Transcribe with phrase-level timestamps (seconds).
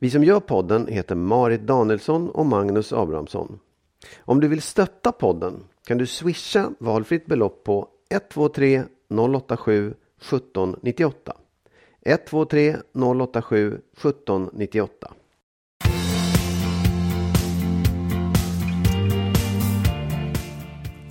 [0.00, 3.58] Vi som gör podden heter Marit Danielsson och Magnus Abrahamsson.
[4.20, 11.32] Om du vill stötta podden kan du swisha valfritt belopp på 123 087 1798.
[12.04, 15.12] 123 087 1798.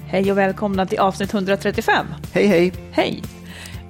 [0.10, 2.06] Hej och välkomna till avsnitt 135.
[2.34, 2.74] Hej hej!
[2.92, 3.37] Hej!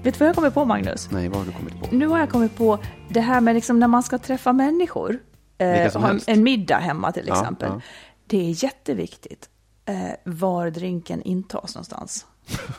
[0.08, 1.10] Vet du vad jag kommer på Magnus?
[1.12, 1.96] Nej, vad har du kommit på?
[1.96, 5.20] Nu har jag kommit på det här med liksom när man ska träffa människor.
[5.58, 6.30] Vilka som helst.
[6.30, 7.70] en middag hemma till Ja, exempel.
[7.74, 7.82] ja.
[8.28, 9.50] Det är jätteviktigt
[9.86, 12.26] eh, var drinken intas någonstans.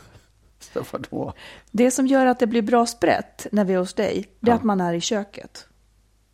[0.73, 1.33] Så vadå?
[1.71, 4.51] Det som gör att det blir bra sprätt när vi är hos dig, det är
[4.51, 4.55] Ja.
[4.55, 5.65] att man är i köket.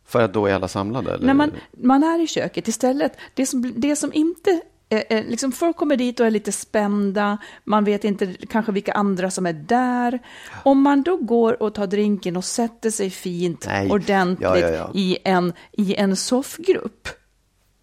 [0.04, 1.14] För att då är alla samlade?
[1.14, 1.26] Eller?
[1.26, 3.12] När man, man är i köket istället.
[3.34, 4.60] Det som, det som inte...
[4.88, 8.92] Eh, eh, liksom folk kommer dit och är lite spända, man vet inte kanske vilka
[8.92, 10.18] andra som är där.
[10.64, 13.90] Om man då går och tar drinken och sätter sig fint, Nej.
[13.90, 14.90] ordentligt Ja, ja, ja.
[14.94, 17.08] I, en, i en soffgrupp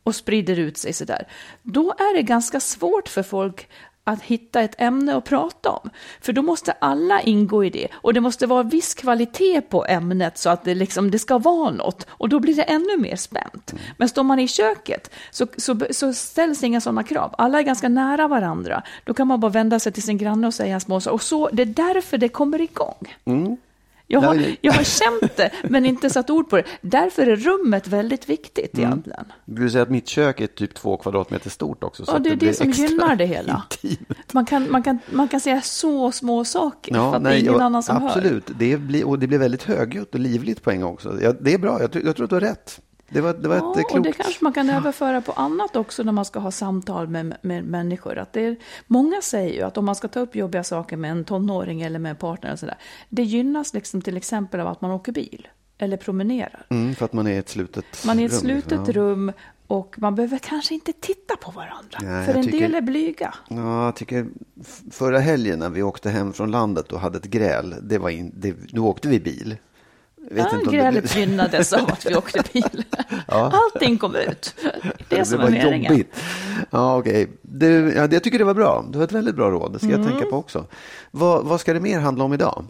[0.03, 1.27] och sprider ut sig sådär,
[1.61, 3.69] då är det ganska svårt för folk
[4.03, 5.89] att hitta ett ämne att prata om.
[6.21, 7.87] För då måste alla ingå i det.
[7.93, 11.71] Och det måste vara viss kvalitet på ämnet så att det, liksom, det ska vara
[11.71, 12.07] något.
[12.09, 13.71] Och då blir det ännu mer spänt.
[13.71, 13.83] Mm.
[13.97, 17.35] Men står man i köket så, så, så ställs inga sådana krav.
[17.37, 18.83] Alla är ganska nära varandra.
[19.03, 21.13] Då kan man bara vända sig till sin granne och säga små saker.
[21.13, 23.15] Och så, det är därför det kommer igång.
[24.07, 26.63] Jag har, Nej, jag har känt det, men inte satt ord på det.
[26.81, 29.25] Därför är rummet väldigt viktigt egentligen.
[29.45, 32.05] Du vill säga att mitt kök är typ två kvadratmeter stort också?
[32.05, 33.63] Så Ja, det är det, blir som gynnar det hela.
[33.81, 34.33] intimt.
[34.33, 37.53] Man kan, man, kan, man kan säga så små saker för att det är ingen
[37.53, 38.07] ja, annan som hör.
[38.07, 38.51] absolut.
[38.59, 41.21] Det blir, och det blir väldigt högljutt och livligt på en gång också.
[41.21, 42.79] Ja, det är bra, jag, jag tror att du har rätt.
[43.13, 44.03] Det var, det var Ja, ett eh, och klokt...
[44.17, 47.63] det kanske man kan överföra på annat också när man ska ha samtal med, med
[47.65, 48.17] människor.
[48.17, 48.55] Att det är,
[48.87, 51.99] många säger ju att om man ska ta upp jobbiga saker med en tonåring eller
[51.99, 52.77] med en partner och sådär,
[53.09, 55.47] det gynnas liksom till exempel av att man åker bil
[55.77, 56.65] eller promenerar.
[56.69, 58.85] Mm, för att man är i ett slutet Man är i ett rum, slutet liksom.
[58.87, 58.93] Ja.
[59.01, 59.31] rum
[59.67, 61.99] och man behöver kanske inte titta på varandra.
[62.01, 63.33] Nej, för en tycker- del är blyga.
[63.49, 64.25] Ja, jag tycker
[64.91, 68.31] förra helgen när vi åkte hem från landet och hade ett gräl, det var in,
[68.37, 69.57] det, då åkte vi bil.
[70.33, 72.83] Vet Ja, inte om grälet gynnades av att vi åkte bil.
[73.27, 74.55] Allting kom ut.
[75.09, 75.91] Det är det som var är meningen.
[75.91, 76.15] jobbigt.
[76.71, 77.27] Ja, okej.
[77.41, 78.85] Du, ja, det- jag tycker det var bra.
[78.91, 79.73] Det var ett väldigt bra råd.
[79.73, 80.01] Det ska Mm.
[80.01, 80.65] jag tänka på också.
[81.11, 82.65] Vad, vad ska det mer handla om idag?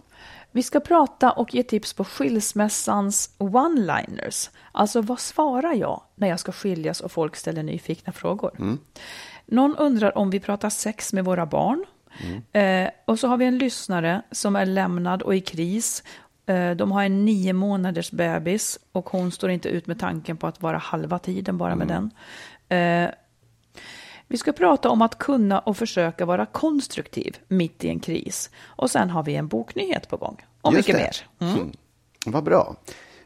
[0.52, 4.50] Vi ska prata och ge tips på skilsmässans one-liners.
[4.72, 8.78] Alltså vad svarar jag när jag ska skiljas och folk ställer nyfikna frågor?
[9.46, 11.84] Någon undrar om vi pratar sex med våra barn.
[12.52, 16.02] Eh, och så har vi en lyssnare som är lämnad och i kris.
[16.46, 20.46] Eh, de har en nio månaders bebis och hon står inte ut med tanken på
[20.46, 22.10] att vara halva tiden bara med den.
[22.68, 23.10] Eh,
[24.28, 28.50] vi ska prata om att kunna och försöka vara konstruktiv mitt i en kris.
[28.64, 30.36] Och sen har vi en boknyhet på gång.
[30.60, 31.02] Och Just mycket
[31.38, 31.46] det.
[31.46, 31.52] mer.
[31.54, 31.72] Mm.
[32.26, 32.76] Vad bra.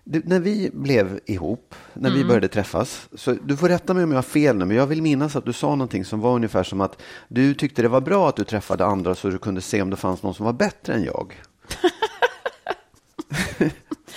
[0.05, 2.23] Du, när vi blev ihop, när Mm.
[2.23, 4.87] vi började träffas, så du får rätta mig om jag har fel nu, men jag
[4.87, 8.01] vill minnas att du sa någonting som var ungefär som att du tyckte det var
[8.01, 10.53] bra att du träffade andra så du kunde se om det fanns någon som var
[10.53, 11.35] bättre än jag.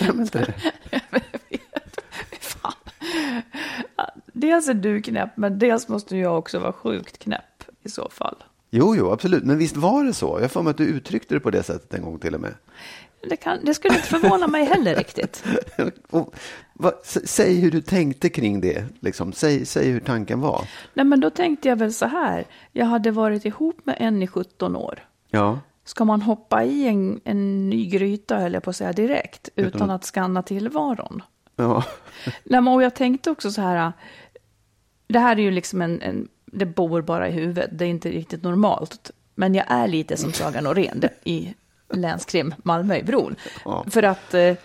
[0.04, 0.54] Stämmer inte det?
[4.34, 8.36] Dels är du knäpp, men dels måste jag också vara sjukt knäpp i så fall.
[8.70, 9.44] Jo, jo, absolut.
[9.44, 10.38] Men visst var det så?
[10.42, 12.54] Jag får mig att du uttryckte det på det sättet en gång till och med.
[13.30, 15.44] Det, kan, det skulle inte förvåna mig heller riktigt.
[16.10, 16.36] Och,
[16.74, 18.86] vad, säg hur du tänkte kring det.
[19.00, 19.34] Liksom.
[19.34, 20.68] Säg, säg hur tanken var.
[20.94, 22.46] Nej, men då tänkte jag väl så här.
[22.72, 25.00] Jag hade varit ihop med en i 17 år.
[25.30, 25.60] Ja.
[25.92, 30.06] Ska man hoppa i en, en ny gryta, eller på att säga direkt, utan att
[30.06, 31.24] skanna tillvaron?
[31.56, 31.84] Ja.
[32.44, 33.94] Nej, men, och jag tänkte också så här,
[35.08, 38.10] det här är ju liksom en, en, det bor bara i huvudet, det är inte
[38.10, 39.12] riktigt normalt.
[39.36, 41.54] Men jag är lite som Saga Norén i
[41.94, 43.36] länskrim Malmö i bron.
[43.66, 43.86] Ja.
[43.90, 44.56] För att eh,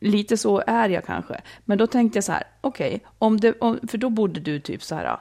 [0.00, 1.40] lite så är jag kanske.
[1.64, 4.82] Men då tänkte jag så här, okej, om det, om, för då bodde du typ
[4.82, 5.18] så här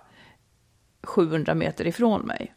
[1.04, 2.55] 700 meter ifrån mig.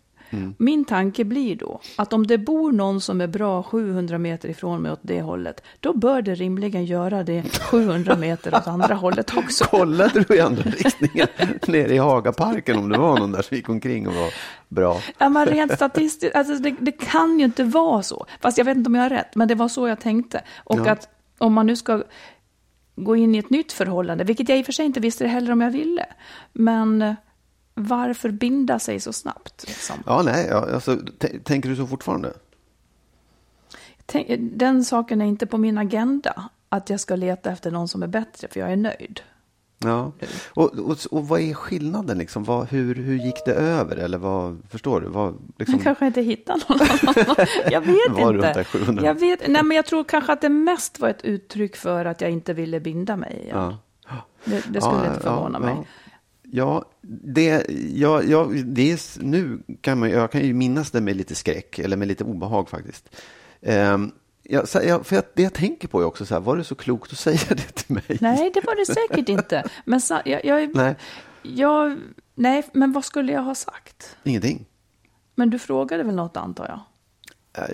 [0.59, 4.83] Min tanke blir då att om det bor någon som är bra 700 meter ifrån
[4.83, 9.37] mig åt det hållet, då bör det rimligen göra det 700 meter åt andra hållet
[9.37, 9.65] också.
[9.71, 11.27] Kollade du i andra riktningen
[11.67, 14.31] nere i Hagaparken om det var någon där som gick omkring och var
[14.69, 15.01] bra?
[15.19, 18.27] Ja, men rent statistiskt, alltså det, det kan ju inte vara så.
[18.41, 20.41] Fast jag vet inte om jag har rätt, men det var så jag tänkte.
[20.65, 20.91] Och Ja.
[20.91, 21.09] att
[21.39, 22.03] om man nu ska
[22.97, 25.53] gå in i ett nytt förhållande, vilket jag i och för sig inte visste heller
[25.53, 26.07] om jag ville.
[26.53, 27.17] Men
[27.79, 29.65] varför binda sig så snabbt?
[29.67, 29.97] Liksom?
[30.07, 30.99] Ja, nej, alltså,
[31.45, 32.33] tänker du så fortfarande?
[34.07, 38.03] Tänk, den saken är inte på min agenda, att jag ska leta efter någon som
[38.03, 39.21] är bättre, för jag är nöjd.
[39.79, 40.13] Ja.
[40.51, 42.45] Och, och, och vad är skillnaden liksom?
[42.45, 43.97] Vad, hur, hur gick det över?
[43.97, 45.09] Eller vad, förstår du?
[45.09, 47.47] Vad, liksom, Jag kanske inte hittar någon annan.
[47.71, 48.65] Jag vet inte.
[48.65, 49.05] 700?
[49.05, 52.21] Jag, vet, nej, men jag tror kanske att det mest var ett uttryck för att
[52.21, 53.49] jag inte ville binda mig.
[53.51, 53.77] ja.
[54.45, 55.87] Det, det skulle Ja, inte förvåna ja, mig.
[56.51, 61.01] Ja, ja det, ja, ja, det är, nu kan man, jag kan ju minnas det
[61.01, 63.09] med lite skräck, eller med lite obehag faktiskt.
[63.61, 64.13] Um,
[64.65, 66.75] så, jag, för jag, det jag tänker på är också så här, var det så
[66.75, 68.19] klokt att säga det till mig?
[68.21, 69.65] Nej, det var det säkert inte.
[69.85, 70.97] Men sa, jag, jag, Nej,
[71.43, 71.99] jag,
[72.35, 74.17] nej, men vad skulle jag ha sagt?
[74.25, 74.67] ingenting.
[75.35, 76.81] Men du frågade väl något antar jag?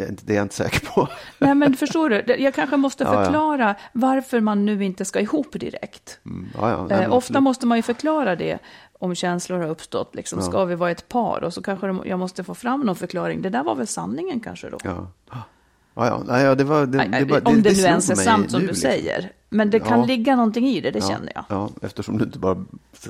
[0.09, 1.09] Inte- Det är jag inte säker på.
[1.39, 2.37] Nej, men förstår du?
[2.39, 3.25] Jag kanske måste Ja, ja.
[3.25, 6.19] förklara varför man nu inte ska ihop direkt.
[6.27, 7.43] Mm, ja, ja, nej, Eh, ofta absolut.
[7.43, 8.59] måste man ju förklara det
[8.99, 10.15] om känslor har uppstått.
[10.15, 11.45] Liksom, Ska vi vara ett par?
[11.45, 13.43] Och så kanske jag måste få fram någon förklaring.
[13.43, 14.79] Det där var väl sanningen kanske då?
[14.85, 15.07] Ja,
[15.95, 16.87] ja, ja, det var...
[16.87, 18.91] Det, det, var- om det, nu slog ens är sant som nu, du liksom.
[18.91, 19.33] säger.
[19.49, 20.05] Men det kan Ja.
[20.07, 21.45] ligga någonting i det, det Ja, känner jag.
[21.49, 22.65] Ja, eftersom du inte bara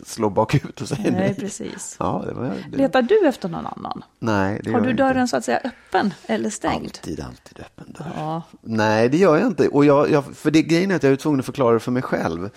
[0.06, 1.20] slår bakut och säger nej.
[1.20, 1.96] Nej, precis.
[1.98, 4.02] Ja, det var, det, Letar du efter någon annan?
[4.18, 5.30] nej, det Har du dörren inte.
[5.30, 6.84] så att säga öppen eller stängd?
[6.84, 8.12] Alltid, alltid öppen dörr.
[8.16, 8.42] Ja.
[8.62, 9.68] Nej, det gör jag inte.
[9.68, 11.92] Och jag, jag, för det grejen är att jag är tvungen att förklara det för
[11.92, 12.50] mig själv.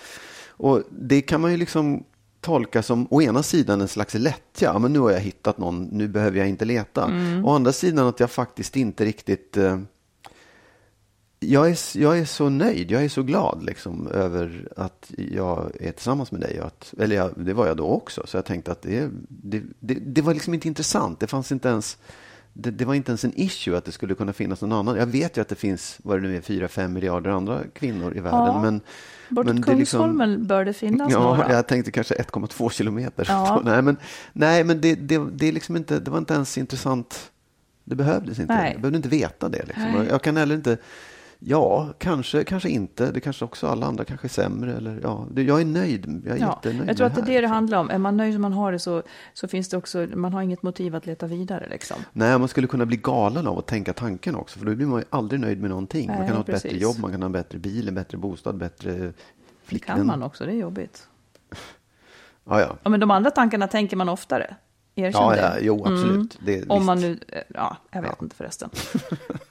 [0.48, 2.04] Och det kan man ju liksom
[2.40, 4.40] tolka som å ena sidan en slags lättja.
[4.72, 7.04] Ja, Men nu har jag hittat någon, nu behöver jag inte leta.
[7.04, 7.44] Mm.
[7.44, 9.56] Å andra sidan att jag faktiskt inte riktigt...
[9.56, 9.78] Eh,
[11.40, 15.92] jag, är, jag är så nöjd, jag är så glad liksom, över att jag är
[15.92, 16.58] tillsammans med dig.
[16.58, 18.22] Att, eller jag, det var jag då också.
[18.26, 21.20] Så jag tänkte att det, det, det, det var liksom inte intressant.
[21.20, 21.98] Det fanns inte ens...
[22.52, 24.96] Det, det var inte ens en issue att det skulle kunna finnas någon annan.
[24.96, 28.16] Jag vet ju att det finns, vad det nu är, fyra, fem miljarder andra kvinnor
[28.16, 28.40] i världen.
[28.40, 28.80] Ja, men,
[29.28, 31.52] Bortåt men liksom- Kungsholmen bör det finnas Ja, några.
[31.52, 33.26] jag tänkte kanske 1,2 kilometer.
[33.28, 33.62] Ja.
[33.64, 33.96] nej, men,
[34.32, 37.30] nej, men det, det, det, är liksom inte, det var inte ens intressant.
[37.84, 38.54] Det behövdes inte.
[38.54, 38.72] Nej.
[38.72, 39.64] Jag behövde inte veta det.
[39.66, 40.06] Liksom.
[40.10, 40.78] Jag kan heller inte...
[41.40, 43.10] Ja, kanske, kanske inte.
[43.12, 44.76] Det kanske också alla andra kanske är sämre.
[44.76, 46.22] Eller, ja, det, jag är nöjd.
[46.26, 47.54] Jag är Ja, jättenöjd jag tror att det är här, det det liksom.
[47.54, 47.90] handlar om.
[47.90, 49.02] Är man nöjd som man har det så,
[49.34, 51.96] så finns det också, man har inget motiv att leta vidare liksom.
[52.12, 54.58] Nej, man skulle kunna bli galen av att tänka tanken också.
[54.58, 56.06] För då blir man ju aldrig nöjd med någonting.
[56.06, 56.82] man Nej, kan ha ett bättre precis.
[56.82, 59.12] jobb, man kan ha en bättre bil, en bättre bostad, bättre Det
[59.64, 59.96] flickvän.
[59.96, 61.08] kan man också, det är jobbigt.
[62.50, 62.76] Ja, ja.
[62.82, 64.56] Ja, men de andra tankarna tänker man oftare.
[64.98, 65.40] Erkänn Ja, det.
[65.40, 66.38] ja, jo, absolut.
[66.40, 68.70] Det, Om man nu, eh, ja, jag vet inte förresten.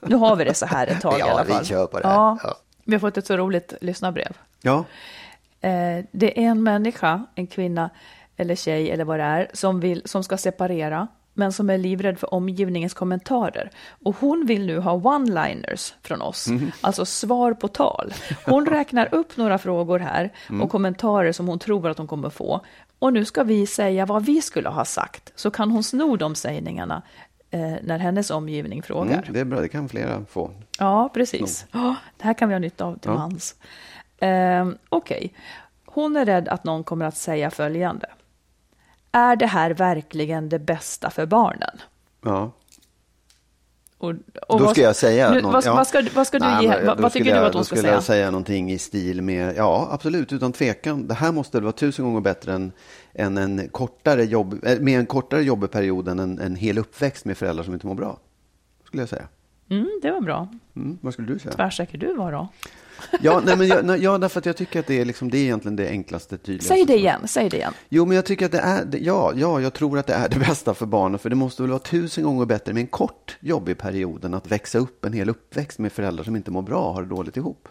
[0.00, 1.64] Nu har vi det så här ett tag Ja, i alla vi fall.
[1.64, 2.08] kör på det.
[2.08, 2.54] Ja, Ja.
[2.84, 4.36] Vi har fått ett så roligt lyssnarbrev.
[4.62, 4.84] Ja,
[5.60, 7.90] Eh, det är en människa, en kvinna
[8.36, 12.18] eller tjej eller vad det är, som, vill, som ska separera, men som är livrädd
[12.18, 13.70] för omgivningens kommentarer.
[14.04, 16.72] Och hon vill nu ha one-liners från oss, Mhm.
[16.80, 18.14] alltså svar på tal.
[18.44, 20.62] Hon räknar upp några frågor här Mm.
[20.62, 22.60] och kommentarer som hon tror att hon kommer få.
[22.98, 26.34] Och nu ska vi säga vad vi skulle ha sagt, så kan hon sno de
[26.34, 27.02] sägningarna
[27.50, 29.12] eh, när hennes omgivning frågar.
[29.18, 29.60] mm, det är bra.
[29.60, 30.50] Det kan flera få.
[30.78, 31.66] Ja, precis.
[31.72, 33.14] Ja, det här kan vi ha nytta av till Ja.
[33.16, 33.54] mans.
[34.18, 35.34] Ehm, Okej,
[35.86, 38.06] hon är rädd att någon kommer att säga följande.
[39.12, 41.78] Är det här verkligen det bästa för barnen?
[42.24, 42.50] Ja.
[43.98, 44.14] Och,
[44.48, 45.74] och Då ska jag säga nu, något- vad, ja.
[45.74, 47.54] vad ska, vad ska du Nej, ge, men vad, vad skulle tycker du jag- att
[47.54, 47.94] hon då ska skulle säga?
[47.94, 51.06] jag säga någonting i stil med, ja absolut, utan tvekan.
[51.08, 52.72] Det här måste vara tusen gånger bättre än,
[53.14, 57.38] än en kortare jobb, eh, med en kortare jobbperiod än en, en hel uppväxt med
[57.38, 58.18] föräldrar som inte mår bra.
[58.86, 59.28] Skulle jag säga.
[59.70, 60.48] Mm, det var bra.
[60.76, 61.54] Mm, vad skulle du säga?
[61.54, 62.48] Tvärsäker du var då.
[63.20, 65.42] Ja, nej, men jag, ja, därför att jag tycker att det är, liksom, det är
[65.42, 66.68] egentligen det enklaste, tydligaste.
[66.68, 67.72] Säg det igen, säg det igen.
[67.88, 70.38] Jo, men jag tycker att det är, ja, ja, jag tror att det är det
[70.38, 71.18] bästa för barnen.
[71.18, 74.46] För det måste väl vara tusen gånger bättre med en kort jobbig period än att
[74.46, 77.36] växa upp en hel uppväxt med föräldrar som inte mår bra och har det dåligt
[77.36, 77.68] ihop.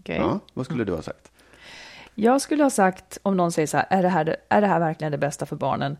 [0.00, 0.16] Okej.
[0.16, 1.30] Ja, vad skulle du ha sagt?
[2.14, 4.80] Jag skulle ha sagt, om någon säger så här, är det här, är det här
[4.80, 5.96] verkligen det bästa för barnen?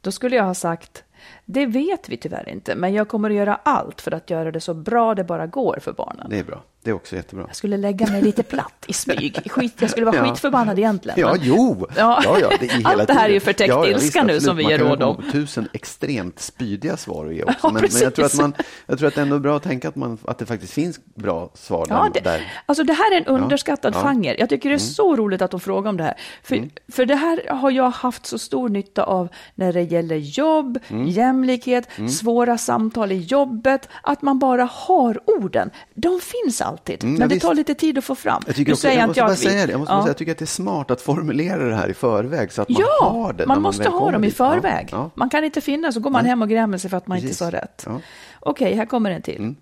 [0.00, 1.04] Då skulle jag ha sagt,
[1.44, 4.60] det vet vi tyvärr inte, men jag kommer att göra allt för att göra det
[4.60, 6.26] så bra det bara går för barnen.
[6.30, 6.62] Det är bra.
[6.82, 7.44] Det är också jättebra.
[7.48, 9.40] Jag skulle lägga mig lite platt i smyg.
[9.50, 10.24] Skit, jag skulle vara Ja.
[10.24, 11.20] skitförbannad egentligen.
[11.20, 11.86] Ja, men- jo!
[11.96, 12.20] Ja.
[12.24, 13.44] Ja, ja, det är hela Allt det här är ju tiden.
[13.54, 15.22] förtäckt Ja, ja, ilska nu som vi ger råd om.
[15.32, 17.56] tusen extremt spydiga svar att ge också.
[17.62, 18.54] Ja, men, men jag tror att man,
[18.86, 21.00] jag tror att det är ändå bra att tänka att, man, att det faktiskt finns
[21.14, 22.20] bra svar Ja, där.
[22.22, 22.52] det, där.
[22.66, 24.00] alltså det här är en underskattad Ja.
[24.00, 24.14] Mm.
[24.22, 24.36] genre.
[24.38, 26.14] Jag tycker det är så roligt att de frågar om det här.
[26.42, 30.78] För, för det här har jag haft så stor nytta av när det gäller jobb,
[30.88, 31.06] Mm.
[31.10, 33.88] Jämlikhet, svåra samtal i jobbet.
[34.02, 35.70] Att man bara har orden.
[35.94, 37.46] De finns alltid, Mm, men det visst.
[37.46, 38.42] tar lite tid att få fram.
[38.46, 39.72] Jag, tycker också, jag inte måste säga det.
[39.72, 40.02] Jag, måste bara Ja.
[40.02, 42.68] säga, jag tycker att det är smart att formulera det här i förväg så att
[42.68, 43.46] man Ja, har det.
[43.46, 44.38] man måste väl ha dem i dit.
[44.38, 44.88] Ja, förväg.
[44.92, 47.16] Ja, Man kan inte finna, så går man hem och grämer sig för att man
[47.18, 47.38] inte Precis.
[47.38, 47.82] sa rätt.
[47.86, 47.90] Ja.
[47.90, 48.02] Mm.
[48.40, 49.54] Okej, här kommer en till.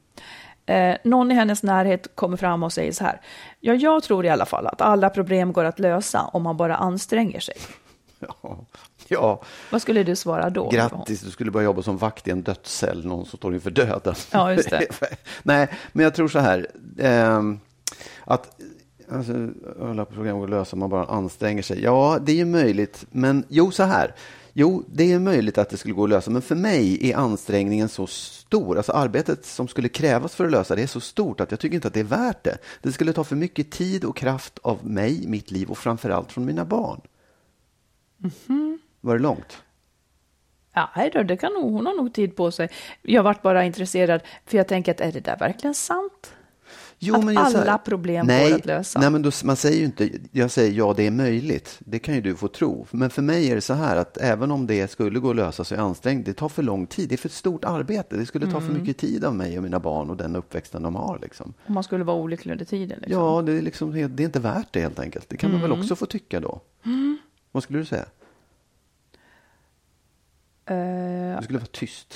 [0.66, 3.20] Eh, någon i hennes närhet kommer fram och säger så här.
[3.60, 6.76] Ja, jag tror i alla fall att alla problem går att lösa om man bara
[6.76, 7.54] anstränger sig.
[8.42, 8.58] Ja.
[9.20, 10.68] ja, Vad skulle du svara då?
[10.68, 14.14] grattis, du skulle börja jobba som vakt i en dödscell, någon som står inför döden.
[14.32, 14.86] Ja, just det.
[15.42, 16.66] Nej, men jag tror så här,
[16.98, 17.60] ehm,
[18.24, 18.60] att
[19.12, 19.32] alltså,
[19.82, 21.82] alla problem går att lösa om man bara anstränger sig.
[21.82, 24.14] Ja, det är ju möjligt, men jo, så här.
[24.52, 27.88] Jo, det är möjligt att det skulle gå att lösa, men för mig är ansträngningen
[27.88, 28.76] så stor.
[28.76, 31.74] Alltså arbetet som skulle krävas för att lösa det är så stort att jag tycker
[31.74, 32.58] inte att det är värt det.
[32.82, 36.44] Det skulle ta för mycket tid och kraft av mig, mitt liv och framförallt från
[36.44, 37.00] mina barn.
[39.00, 39.62] Var det långt?
[40.74, 42.68] Ja, nej då, det kan nog, hon har nog tid på sig.
[43.02, 46.12] Jag vart bara intresserad, för jag tänker att är det där verkligen sant?
[47.00, 49.00] Att jag säger- alla problem nej, går att lösa.
[49.00, 51.76] Nej, men då, man säger ju inte, jag säger ja, det är möjligt.
[51.78, 52.86] Det kan ju du få tro.
[52.90, 55.64] Men för mig är det så här att även om det skulle gå att lösa
[55.64, 57.08] så är ansträngt, det tar för lång tid.
[57.08, 58.16] Det är för stort arbete.
[58.16, 58.80] Det skulle ta för Mm.
[58.80, 61.18] mycket tid av mig och mina barn och den uppväxten de har.
[61.22, 61.54] Liksom.
[61.66, 62.98] Om man skulle vara olycklig under tiden.
[63.02, 63.22] Liksom.
[63.22, 65.28] Ja, det är, liksom, det är inte värt det helt enkelt.
[65.28, 65.70] Det kan man Mm.
[65.70, 66.60] väl också få tycka då.
[67.52, 68.04] Vad skulle du säga?
[70.70, 72.14] Eh, Du skulle vara tyst.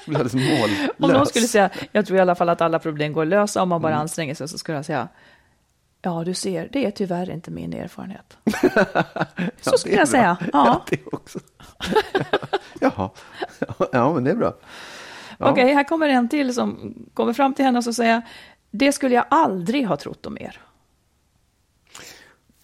[0.00, 0.70] skulle ha det som mål.
[0.98, 3.62] Om någon skulle säga, jag tror i alla fall att alla problem går att lösa
[3.62, 3.82] om man Mm.
[3.90, 5.08] bara anstränger sig, så skulle jag säga,
[6.02, 8.36] ja du ser, det är tyvärr inte min erfarenhet.
[9.60, 10.50] så skulle jag säga, bra.
[10.52, 10.84] ja.
[10.90, 11.38] det också.
[12.80, 13.10] Jaha.
[13.92, 14.54] Ja, men det är bra.
[15.38, 15.50] Ja.
[15.50, 18.22] Okej, här kommer en till som kommer fram till henne och så säger,
[18.70, 20.60] det skulle jag aldrig ha trott om er.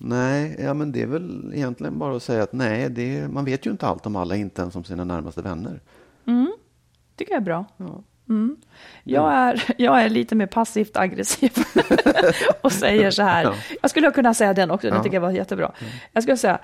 [0.02, 3.66] Nej, ja, men det är väl egentligen bara att säga att nej, det, man vet
[3.66, 5.80] ju inte allt om alla, inte ens om sina närmaste vänner.
[7.16, 7.64] tycker jag är bra.
[8.28, 8.56] Mm.
[9.04, 11.52] Jag, är, jag är lite mer passivt aggressiv
[12.62, 13.44] och säger så här.
[13.44, 13.54] Ja.
[13.82, 15.02] Jag skulle kunna säga den också, den Ja.
[15.02, 15.72] tycker jag var jättebra.
[16.12, 16.58] Jag skulle säga,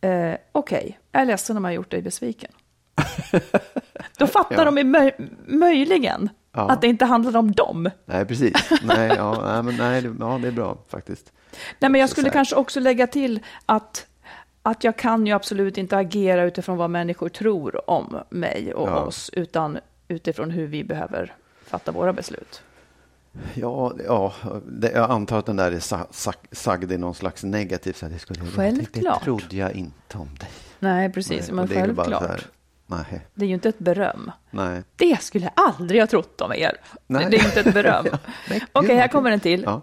[0.00, 2.50] eh, okej, jag är ledsen om jag har gjort dig besviken.
[4.18, 4.70] Då fattar Ja.
[4.70, 6.70] de möj- möjligen Ja.
[6.70, 7.90] att det inte handlar om dem.
[8.04, 8.52] Nej, precis.
[8.84, 11.32] Nej, ja, nej, men nej, ja, det är bra faktiskt.
[11.78, 14.06] Nej, men jag skulle kanske också lägga till att,
[14.62, 19.00] att jag kan ju absolut inte agera utifrån vad människor tror om mig och Ja.
[19.00, 19.78] oss, utan
[20.08, 21.34] utifrån hur vi behöver
[21.66, 22.62] fatta våra beslut.
[23.54, 24.32] Ja, ja
[24.66, 27.92] det, jag antar att den där är sa, sa, sagd i någon slags negativ...
[27.92, 29.24] Så här, det, skulle, jag- det, Självklart.
[29.24, 30.48] trodde jag inte om dig.
[30.78, 32.48] Nej, precis, Nej, men självklart.
[32.92, 34.30] Nej, Det är ju inte ett beröm.
[34.50, 34.82] nej.
[34.96, 36.76] Det skulle jag aldrig ha trott om er.
[37.06, 37.26] Nej.
[37.30, 38.06] Det är inte ett beröm.
[38.50, 39.62] Nej, Okej, gud, här kommer en till.
[39.62, 39.80] Ja.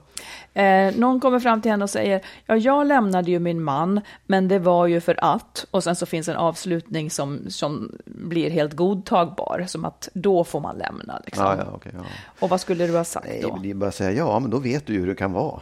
[0.62, 4.48] Eh, någon kommer fram till henne och säger, ja, jag lämnade ju min man, men
[4.48, 8.74] det var ju för att, och sen så finns en avslutning som, som blir helt
[8.74, 11.22] godtagbar, som att då får man lämna.
[11.26, 11.46] Liksom.
[11.46, 12.04] Ja, ja, okej, ja.
[12.40, 13.54] Och vad skulle du ha sagt Nej, då?
[13.54, 15.32] men det är bara att säga ja, men då vet du ju hur det kan
[15.32, 15.62] vara.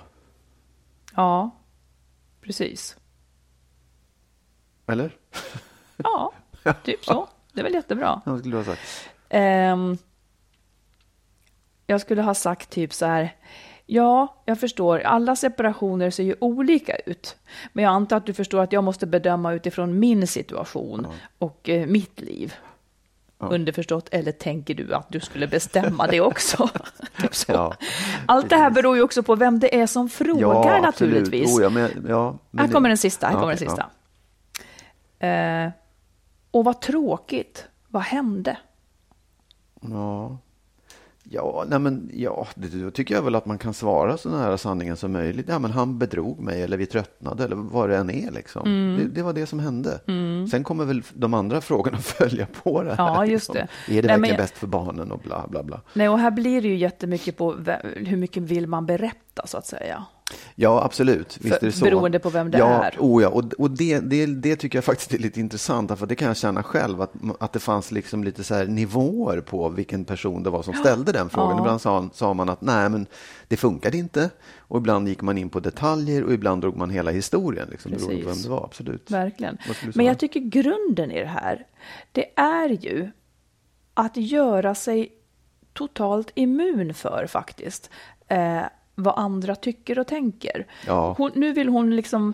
[1.16, 1.52] Ja,
[2.42, 2.98] precis.
[4.88, 5.16] Eller?
[5.98, 6.32] Ja,
[6.84, 7.28] typ så.
[7.58, 8.22] Det är väl jättebra.
[8.26, 9.10] Vad skulle du ha sagt?
[9.30, 9.98] Ehm,
[11.88, 13.36] jag skulle ha sagt typ så här.
[13.86, 15.00] Ja, jag förstår.
[15.00, 17.36] Alla separationer ser ju olika ut.
[17.74, 21.08] Men jag antar att du förstår att jag måste bedöma utifrån min situation
[21.40, 22.54] och eh, mitt liv.
[23.38, 26.70] Underförstått, eller tänker du att du skulle bestämma det också?
[27.22, 27.52] typ så.
[27.52, 27.76] Ja,
[28.26, 31.58] Allt det här beror ju också på vem det är som frågar naturligtvis.
[31.58, 33.28] Oh, ja, men, ja, men Här kommer den sista.
[33.28, 33.86] Här Ja, kommer den sista.
[35.20, 35.72] Eh,
[36.52, 37.66] och vad tråkigt.
[37.88, 38.58] Vad hände?
[39.82, 40.38] Ja,
[41.24, 44.98] ja, nej men, ja då tycker jag väl att man kan svara så nära sanningen
[44.98, 45.46] som möjligt.
[45.50, 48.32] Ja, men han bedrog mig eller vi tröttnade eller vad det än är.
[48.32, 48.68] Liksom.
[48.68, 48.98] Mm.
[48.98, 50.00] Det, det var det som hände.
[50.52, 52.98] Sen kommer väl de andra frågorna följa på det här.
[52.98, 53.68] Ja, just liksom.
[53.88, 53.98] det.
[53.98, 55.82] Är det Nej, verkligen men bäst för barnen och bla bla bla.
[55.94, 57.52] Nej, och här blir det ju jättemycket på
[57.96, 60.06] hur mycket vill man berätta så att säga.
[60.56, 61.38] Ja, absolut.
[61.42, 61.86] Visst För- är det så.
[61.86, 62.96] beroende på vem det ja, är.
[63.00, 66.16] Oh ja, och, och det, det, det tycker jag faktiskt är lite intressant, för det
[66.16, 70.06] kan jag känna själv, att, att det fanns liksom lite så här nivåer på vilken
[70.06, 71.52] person det var som ställde den frågan.
[71.52, 71.60] Ja.
[71.60, 73.06] Ibland sa, sa man att nej, men
[73.48, 74.30] det funkade inte.
[74.58, 77.68] Och ibland gick man in på detaljer och ibland drog man hela historien.
[77.72, 79.12] Liksom, beroende på vem det var, absolut.
[79.12, 79.58] Verkligen.
[79.96, 81.66] Men jag tycker grunden i det här,
[82.12, 83.12] det är ju
[83.94, 85.12] att göra sig
[85.74, 87.90] totalt immun för faktiskt
[88.28, 88.62] eh,
[88.98, 90.68] vad andra tycker och tänker.
[90.88, 91.16] Ja.
[91.18, 92.34] Hon, nu vill hon liksom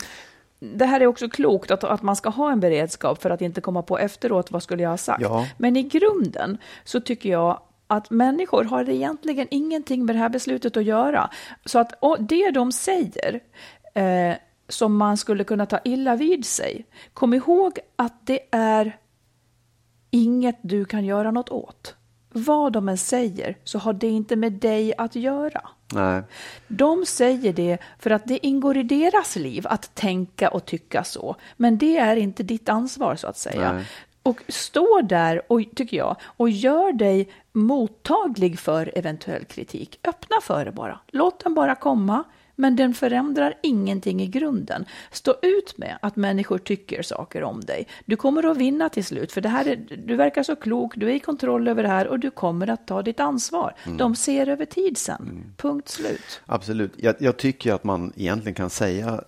[0.59, 3.61] det här är också klokt, att, att man ska ha en beredskap för att inte
[3.61, 5.21] komma på efteråt, vad skulle jag ha sagt?
[5.21, 5.47] Ja.
[5.57, 10.77] Men i grunden så tycker jag att människor har egentligen ingenting med det här beslutet
[10.77, 11.29] att göra.
[11.65, 13.39] Så att det de säger
[13.93, 14.35] eh,
[14.67, 18.97] som man skulle kunna ta illa vid sig, kom ihåg att det är
[20.11, 21.95] inget du kan göra något åt.
[22.33, 25.61] Vad de än säger så har det inte med dig att göra.
[25.93, 26.23] Nej.
[26.67, 31.35] De säger det för att det ingår i deras liv att tänka och tycka så.
[31.57, 33.73] Men det är inte ditt ansvar så att säga.
[33.73, 33.85] Nej.
[34.23, 39.99] Och stå där, och, tycker jag, och gör dig mottaglig för eventuell kritik.
[40.03, 40.99] Öppna för det bara.
[41.07, 42.23] Låt den bara komma.
[42.55, 44.85] Men den förändrar ingenting i grunden.
[45.11, 47.87] Stå ut med att människor tycker saker om dig.
[48.05, 51.09] Du kommer att vinna till slut, för det här är, du verkar så klok, du
[51.09, 53.75] är i kontroll över det här och du kommer att ta ditt ansvar.
[53.97, 55.53] De ser över tid sen.
[55.57, 56.41] Punkt slut.
[56.45, 56.93] Absolut.
[56.97, 59.23] Jag, jag tycker att man egentligen kan säga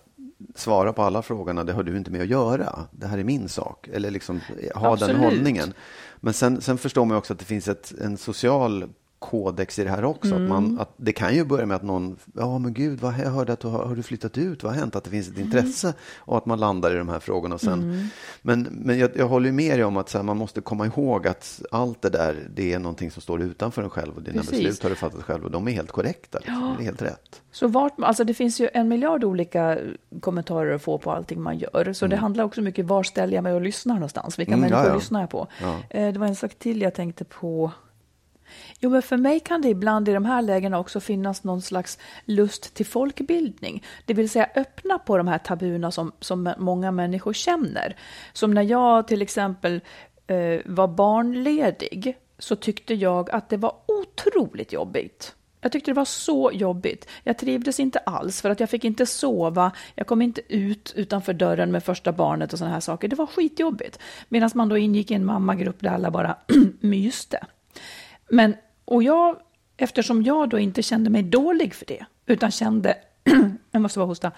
[0.54, 2.86] svara på alla frågorna, det har du inte med att göra.
[2.90, 3.88] Det här är min sak.
[3.88, 4.40] Eller liksom
[4.74, 5.16] ha Absolut.
[5.16, 5.74] den hållningen.
[6.16, 8.88] Men sen, sen förstår man också att det finns ett, en social
[9.18, 10.28] kodex i det här också.
[10.34, 10.48] Att Mm.
[10.48, 13.52] man, att det kan ju börja med att någon, ja men gud, vad, jag hörde
[13.52, 14.96] att du har, har du flyttat ut, vad har hänt?
[14.96, 15.46] Att det finns ett Mm.
[15.46, 17.54] intresse och att man landar i de här frågorna.
[17.54, 18.08] Och sen,
[18.42, 21.26] Men, men jag, jag håller ju med dig om att här, man måste komma ihåg
[21.26, 24.50] att allt det där, det är någonting som står utanför en själv och dina Precis.
[24.50, 26.38] beslut har du fattat själv och de är helt korrekta.
[26.38, 26.74] Liksom.
[26.78, 27.42] Det är helt rätt.
[27.52, 29.78] Så vart, alltså det finns ju en miljard olika
[30.20, 31.92] kommentarer att få på allting man gör.
[31.92, 34.38] Så det handlar också mycket var ställer jag mig och lyssnar någonstans?
[34.38, 34.94] Vilka Mm, människor ja, ja.
[34.94, 35.46] lyssnar jag på?
[35.62, 35.78] Ja.
[35.90, 37.70] Eh, Det var en sak till jag tänkte på.
[38.80, 41.98] Jo, men för mig kan det ibland i de här lägena också finnas någon slags
[42.24, 43.84] lust till folkbildning.
[44.04, 47.96] Det vill säga öppna på de här tabuna som, som många människor känner.
[48.32, 49.80] Som när jag till exempel
[50.26, 55.34] eh, var barnledig så tyckte jag att det var otroligt jobbigt.
[55.60, 57.08] Jag tyckte det var så jobbigt.
[57.22, 59.72] Jag trivdes inte alls för att jag fick inte sova.
[59.94, 63.08] Jag kom inte ut utanför dörren med första barnet och sådana här saker.
[63.08, 63.98] Det var skitjobbigt.
[64.28, 66.36] Medan man då ingick i en mammagrupp där alla bara
[66.80, 67.46] myste.
[68.28, 68.54] Men,
[68.86, 69.36] och jag,
[69.76, 72.94] eftersom jag då inte kände mig dålig för det, utan kände,
[73.70, 74.32] jag måste bara hosta,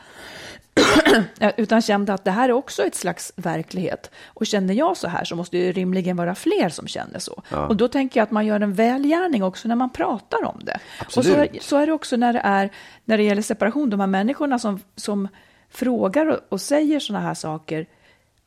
[1.57, 4.11] utan kände att det här är också ett slags verklighet.
[4.27, 7.43] Och känner jag så här så måste det ju rimligen vara fler som känner så.
[7.69, 10.79] Och då tänker jag att man gör en välgärning också när man pratar om det.
[11.07, 11.63] Och så, är- Absolut.
[11.63, 12.71] så är det också när det, är,
[13.05, 15.29] när det gäller separation, de här människorna som, som
[15.71, 17.87] frågar och, och säger sådana här saker,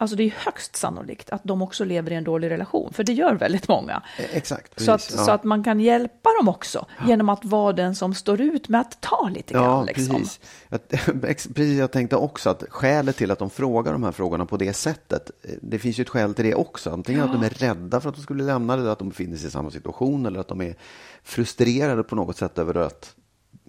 [0.02, 3.14] Alltså det är högst sannolikt att de också lever i en dålig relation, för det
[3.14, 4.04] gör väldigt många.
[4.20, 4.80] Eh, Exakt.
[4.80, 5.26] Så att, precis, ja.
[5.26, 8.82] så att man kan hjälpa dem också genom att vara den som står ut med
[8.82, 9.64] att ta lite grann.
[9.64, 10.16] Ja, liksom.
[10.16, 10.40] precis.
[10.70, 11.80] Jag, precis.
[11.80, 15.32] Jag tänkte också att skälet till att de frågar de här frågorna på det sättet,
[15.44, 16.90] eh, det finns ju ett skäl till det också.
[16.90, 19.38] Antingen att de är rädda för att de skulle lämna det, eller att de befinner
[19.38, 20.76] sig i samma situation, eller att de är
[21.24, 23.16] frustrerade på något sätt över att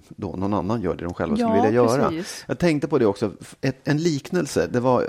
[0.08, 2.08] då någon annan gör det de själva Ja, skulle vilja göra.
[2.08, 2.44] precis.
[2.48, 5.08] Jag tänkte på det också, ett, en liknelse, det var eh,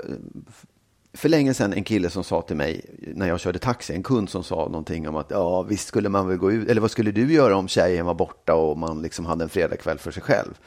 [1.14, 4.30] för länge sedan en kille som sa till mig när jag körde taxi, en kund
[4.30, 7.10] som sa någonting om att ja visst skulle man väl gå ut, eller vad skulle
[7.10, 10.58] du göra om tjejen var borta och man liksom hade en fredagkväll för sig själv?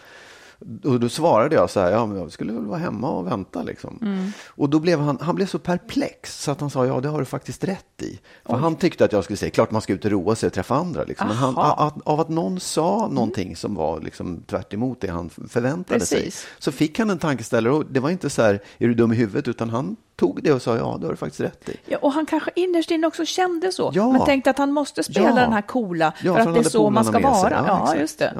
[0.84, 3.64] Och då svarade jag så här, ja men jag skulle väl vara hemma och vänta
[3.64, 4.00] liksom.
[4.02, 4.32] Mm.
[4.48, 7.20] Och då blev han, han blev så perplex så att han sa, ja det har
[7.20, 8.20] du faktiskt rätt i.
[8.46, 10.54] För han tyckte att jag skulle säga, klart man ska ut och roa sig och
[10.54, 11.28] träffa andra liksom.
[11.28, 15.30] Men han, att, av att någon sa någonting som var liksom tvärt emot det han
[15.30, 16.18] förväntade sig.
[16.24, 16.48] Precis.
[16.60, 19.16] Så fick han en tankeställare och det var inte så här, är du dum i
[19.16, 19.48] huvudet?
[19.48, 21.76] Utan han tog det och sa, ja det har du faktiskt rätt i.
[21.86, 24.12] Ja, och han kanske innerst inne också kände så, Ja.
[24.12, 25.36] men tänkte att han måste spela Ja.
[25.36, 27.24] den här coola, Ja, för han att det är så man ska sig.
[27.24, 27.64] vara.
[27.68, 28.00] Ja, exakt.
[28.00, 28.34] just det.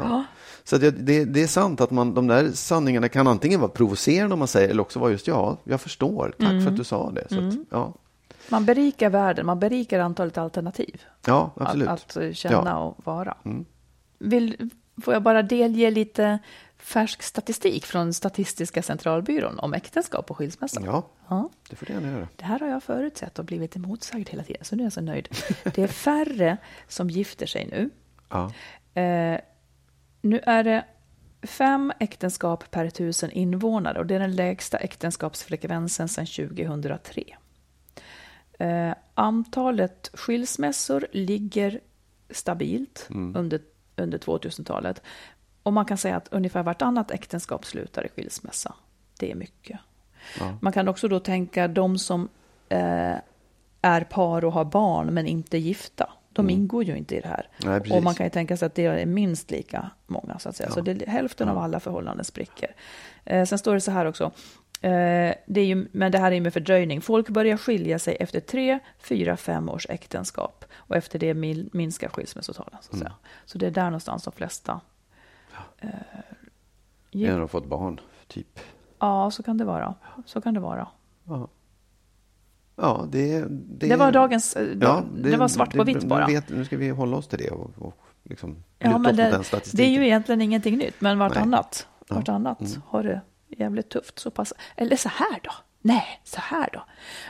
[0.68, 4.34] Så det, det, det är sant att man, de där sanningarna kan antingen vara provocerande
[4.34, 6.64] om man säger, eller också vara just ja, jag förstår, tack Mm.
[6.64, 7.28] för att du sa det.
[7.30, 7.94] Så att, ja.
[8.50, 11.02] Man berikar världen, man berikar antalet alternativ.
[11.26, 11.88] ja, absolut.
[11.90, 12.78] Att, att känna Ja.
[12.78, 13.38] och vara.
[14.20, 14.70] Vill,
[15.04, 16.40] får jag bara delge lite
[16.78, 20.82] färsk statistik från Statistiska centralbyrån om äktenskap och skilsmässa?
[20.86, 21.50] Ja, Ja.
[21.70, 22.28] det får du gärna göra.
[22.36, 25.02] Det här har jag förutsett och blivit emotsagd hela tiden, så nu är jag så
[25.02, 25.28] nöjd.
[25.64, 27.90] Det är färre som gifter sig nu.
[28.30, 28.52] Ja.
[29.02, 29.40] Eh,
[30.30, 30.86] nu är det
[31.42, 37.24] fem äktenskap per tusen invånare och det är den lägsta äktenskapsfrekvensen sedan 2003.
[38.60, 41.80] Eh, antalet skilsmässor ligger
[42.30, 43.62] stabilt under,
[43.96, 45.02] under 2000-talet.
[45.64, 48.74] och man kan säga att ungefär vartannat äktenskap slutar i skilsmässa.
[49.20, 49.80] Det är mycket.
[50.60, 52.30] Man kan också då tänka de som
[52.70, 53.16] eh,
[53.82, 56.10] är par och har barn men inte gifta.
[56.38, 57.50] De ingår ju inte i det här.
[57.64, 57.82] Mm.
[57.88, 60.56] Nej, och man kan ju tänka sig att det är minst lika många så att
[60.56, 60.70] säga.
[60.70, 62.76] Så det är hälften av alla förhållanden spricker.
[63.26, 64.32] Eh, sen står det så här också.
[64.82, 67.02] Eh, det är ju, men det här är ju med fördröjning.
[67.02, 70.66] Folk börjar skilja sig efter tre, fyra, fem års äktenskap.
[70.76, 72.78] Och efter det min, minskar skilsmässotalen.
[72.82, 73.14] Så, att säga.
[73.46, 74.80] så det är där någonstans de flesta.
[75.80, 75.90] Eh,
[77.12, 78.60] När de har fått barn, typ.
[79.00, 79.96] ja, så kan det vara.
[80.26, 80.88] Så kan det vara.
[82.82, 86.26] Ja, det, det, Det var dagens, eh, Ja, det, var svart på vitt bara.
[86.26, 89.42] Vet, nu ska vi hålla oss till det och, och liksom Ja, men det,
[89.74, 92.16] det är ju egentligen ingenting nytt, men vartannat, Ja.
[92.16, 92.82] vartannat Mm.
[92.88, 94.20] har det jävligt tufft.
[94.20, 96.84] Så pass, eller så här då, nej, så här då.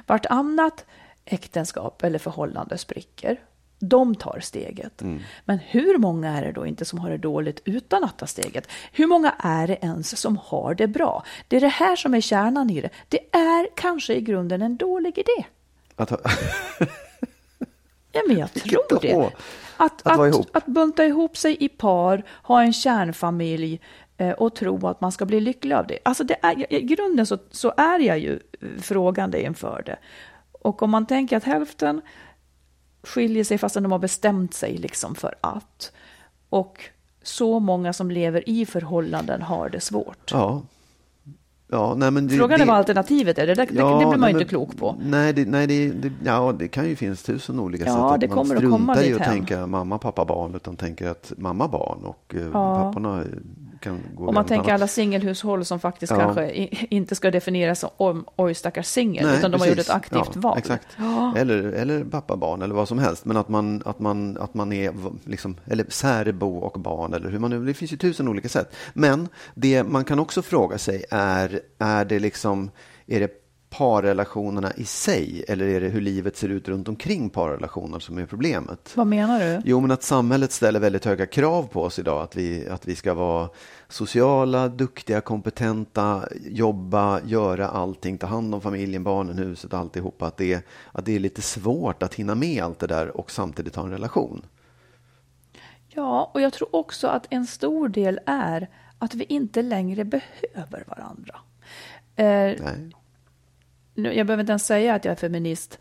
[0.08, 0.86] Vartannat
[1.26, 3.40] äktenskap eller förhållande spricker.
[3.80, 5.02] De tar steget.
[5.02, 5.20] Mm.
[5.46, 8.68] Men hur många är det då inte som har det dåligt utan att ta steget?
[8.92, 11.24] Hur många är det ens som har det bra?
[11.48, 12.90] Det är det här som är kärnan i det.
[13.10, 15.46] Det är kanske i grunden en dålig idé.
[15.96, 16.20] Att, ha-
[18.12, 19.00] Ja, men jag tror då?
[19.02, 19.14] det.
[19.78, 20.56] Att, Att att, ihop?
[20.56, 23.82] att bunta ihop sig i par, ha en kärnfamilj
[24.18, 26.00] eh, och tro att man ska bli lycklig av det.
[26.06, 29.98] Alltså det är, I grunden så, så är jag ju eh, frågande inför det.
[30.52, 32.02] Och om man tänker att hälften
[33.08, 35.92] skiljer sig fastän de har bestämt sig liksom för att.
[36.50, 36.84] Och
[37.24, 40.32] så många som lever i förhållanden har det svårt.
[40.34, 40.62] ja.
[41.70, 43.48] Ja, nej, men det, Frågan det, är vad alternativet är.
[43.48, 44.96] Det, där, det, det blir man nej, ju inte klok på.
[45.02, 48.02] Nej, det, nej det, ja, det kan ju finnas tusen olika Ja, sätt.
[48.02, 49.34] Att det man kommer att komma struntar i att dithän.
[49.36, 52.76] tänka mamma, pappa, barn, utan tänker att mamma, barn och eh, Ja.
[52.84, 53.24] papporna
[53.80, 54.82] kan gå Om man tänker annat.
[54.82, 56.18] alla singelhushåll som faktiskt Ja.
[56.20, 56.52] kanske
[56.90, 60.58] inte ska definieras som oj stackars singel, utan de har gjort ett aktivt ja, val.
[60.58, 60.88] Exakt.
[60.98, 61.34] Ja.
[61.38, 63.26] Eller, eller pappa, barn eller vad som helst.
[63.26, 64.94] Men att man, att man, att man är
[65.26, 68.76] liksom, eller särbo och barn eller hur man nu, det finns ju tusen olika sätt.
[68.94, 72.72] Men det man kan också fråga sig är, är det liksom,
[73.08, 78.00] är det parrelationerna i sig eller är det hur livet ser ut runt omkring parrelationer
[78.00, 78.94] som är problemet?
[78.96, 79.62] Vad menar du?
[79.66, 82.22] Jo, men att samhället ställer väldigt höga krav på oss idag.
[82.24, 83.50] Att vi, att vi ska vara
[83.90, 90.28] sociala, duktiga, kompetenta, jobba, göra allting, ta hand om familjen, barnen, huset, alltihopa.
[90.28, 93.76] Att det, att det är lite svårt att hinna med allt det där och samtidigt
[93.76, 94.46] ha en relation.
[95.88, 100.84] Ja, och jag tror också att en stor del är att vi inte längre behöver
[100.88, 101.36] varandra.
[102.16, 102.92] Eh, Nej
[103.98, 105.80] nu, jag behöver inte ens säga att jag är feminist,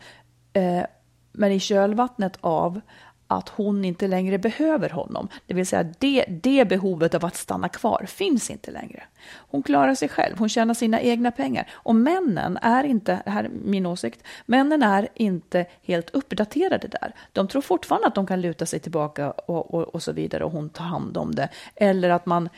[0.53, 0.83] eh,
[1.31, 2.81] men i kölvattnet av
[3.27, 7.69] att hon inte längre behöver honom, det vill säga det, det behovet av att stanna
[7.69, 9.03] kvar finns inte längre.
[9.33, 11.69] Hon klarar sig själv, hon tjänar sina egna pengar.
[11.73, 17.15] Och männen är inte, det här är min åsikt, männen är inte helt uppdaterade där.
[17.31, 20.51] De tror fortfarande att de kan luta sig tillbaka och, och, och så vidare och
[20.51, 21.49] hon tar hand om det.
[21.75, 22.49] Eller att man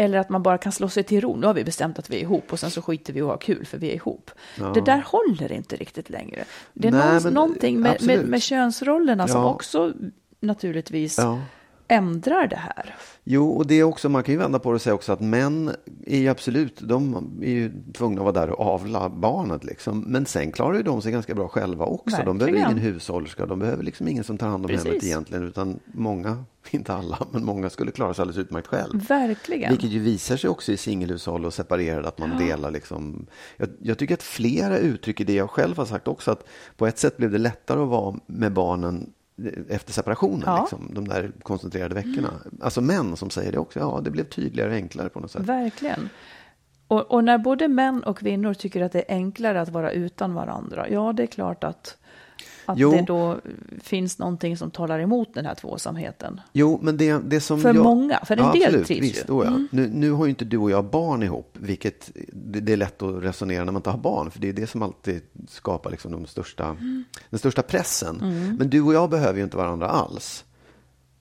[0.00, 1.36] eller att man bara kan slå sig till ro.
[1.36, 3.36] Nu har vi bestämt att vi är ihop och sen så skiter vi och har
[3.36, 4.30] kul för vi är ihop.
[4.74, 6.44] Det där håller inte riktigt längre.
[6.72, 9.54] Det är Nej, någon, men någonting med, med, med könsrollerna som Ja.
[9.54, 9.92] också
[10.40, 11.38] naturligtvis Ja.
[11.90, 12.94] Ändrar det här.
[13.24, 15.20] Jo, och det är också, man kan ju vända på det och säga också att
[15.20, 15.70] män
[16.06, 20.00] är ju absolut, de är ju tvungna att vara där och avla barnet liksom.
[20.00, 22.16] Men sen klarar ju de sig ganska bra själva också.
[22.24, 22.78] De behöver Verkligen.
[22.78, 24.86] ingen hushållerska, de behöver liksom ingen som tar hand om Precis.
[24.86, 25.48] hemmet egentligen.
[25.48, 29.06] Utan många, inte alla, men många skulle klara sig alldeles utmärkt själv.
[29.08, 29.70] Verkligen.
[29.70, 33.26] Vilket ju visar sig också i singelhushåll och separerade, att man delar liksom.
[33.56, 36.98] Jag, jag tycker att flera uttrycker det jag själv har sagt också, att på ett
[36.98, 39.12] sätt blev det lättare att vara med barnen
[39.68, 40.60] efter separationen, Ja.
[40.60, 42.30] liksom, de där koncentrerade veckorna.
[42.60, 45.42] Alltså män som säger det också, ja det blev tydligare och enklare på något sätt.
[45.42, 46.08] Verkligen.
[46.88, 50.34] Och, och när både män och kvinnor tycker att det är enklare att vara utan
[50.34, 51.96] varandra, ja det är klart att,
[52.66, 52.90] att Jo.
[52.90, 53.40] det då
[53.82, 56.40] finns någonting som talar emot den här tvåsamheten.
[56.52, 57.84] Jo, men det, det som För jag...
[57.84, 59.34] många, för en ja, del absolut, trivs visst, ju.
[59.34, 59.36] Mm.
[59.36, 59.66] då, ja.
[59.70, 63.02] nu, nu har ju inte du och jag barn ihop, vilket det, det är lätt
[63.02, 66.12] att resonera när man inte har barn, för det är det som alltid skapar liksom
[66.12, 67.04] de största, Mm.
[67.30, 68.16] den största pressen.
[68.58, 70.44] Men du och jag behöver ju inte varandra alls.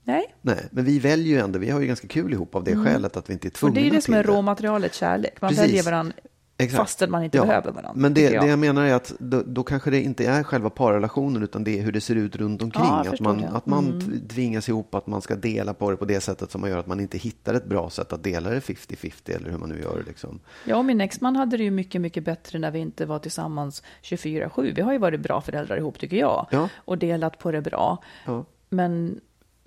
[0.04, 2.75] Nej, Nej, men vi väljer ju ändå, vi har ju ganska kul ihop av det
[2.75, 4.93] skälet att vi inte är och tvungna det är ju det som är till råmaterialet
[4.93, 5.41] kärlek.
[5.41, 5.63] Man Precis.
[5.63, 6.13] väljer varandra
[6.60, 6.78] Exakt.
[6.78, 7.91] fastän man inte Ja, behöver varandra.
[7.95, 8.43] Men det, jag.
[8.43, 11.80] det jag menar är att då, då kanske det inte är själva parrelationen utan det
[11.80, 12.84] är hur det ser ut runt omkring.
[12.86, 13.39] Ja, att man.
[13.39, 13.56] Mm.
[13.56, 16.69] att man tvingas ihop, att man ska dela på det på det sättet som man
[16.69, 19.69] gör att man inte hittar ett bra sätt att dela det 50-50 eller hur man
[19.69, 20.04] nu gör det.
[20.04, 20.39] Liksom.
[20.65, 23.84] Jag och min exman hade det ju mycket, mycket bättre när vi inte var tillsammans
[24.04, 24.74] 24-7.
[24.76, 26.48] Vi har ju varit bra föräldrar ihop tycker jag.
[26.52, 26.69] Ja.
[26.76, 28.04] Och delat på det bra.
[28.26, 28.45] Ja.
[28.69, 29.19] Men,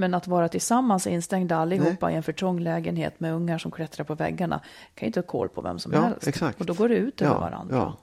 [0.02, 4.04] men att vara tillsammans instängda allihopa i en för trång lägenhet med ungar som klättrar
[4.04, 4.60] på väggarna
[4.94, 6.26] kan ju inte ha koll på vem som Ja, helst.
[6.26, 6.60] exakt.
[6.60, 7.76] Och då går det ut över Ja, varandra.
[7.76, 7.96] ja.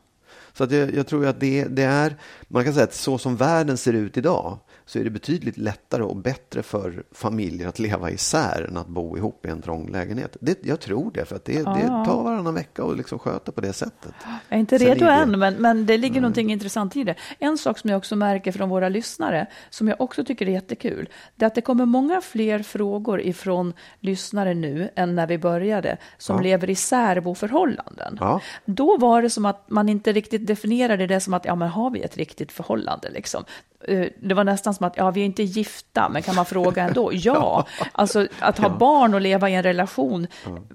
[0.54, 2.16] Så att jag, jag tror att det, det är,
[2.48, 4.58] man kan säga att så som världen ser ut idag
[4.90, 9.18] så är det betydligt lättare och bättre för familjer att leva isär än att bo
[9.18, 10.38] ihop i en trång lägenhet.
[10.42, 11.74] Det, jag tror det, för att det, ja.
[11.74, 14.14] det tar varannan vecka att liksom sköta på det sättet.
[14.50, 15.16] Jag är inte Sen redo är det...
[15.16, 16.22] än, men, men det ligger mm.
[16.22, 17.16] någonting intressant i det.
[17.40, 21.10] En sak som jag också märker från våra lyssnare, som jag också tycker är jättekul,
[21.36, 25.98] det är att det kommer många fler frågor ifrån lyssnare nu än när vi började,
[26.18, 26.42] som ja.
[26.42, 28.18] lever i särboförhållanden.
[28.20, 28.42] Ja.
[28.66, 31.90] Då var det som att man inte riktigt definierade det som att, ja men har
[31.90, 33.44] vi ett riktigt förhållande liksom?
[33.88, 36.84] Eh, det var nästan som att, ja, vi är inte gifta, men kan man fråga
[36.84, 37.12] ändå?
[37.20, 40.28] Ja, alltså att ha barn och leva i en relation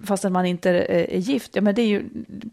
[0.04, 2.04] fast att man inte är gift, ja, men det, är ju,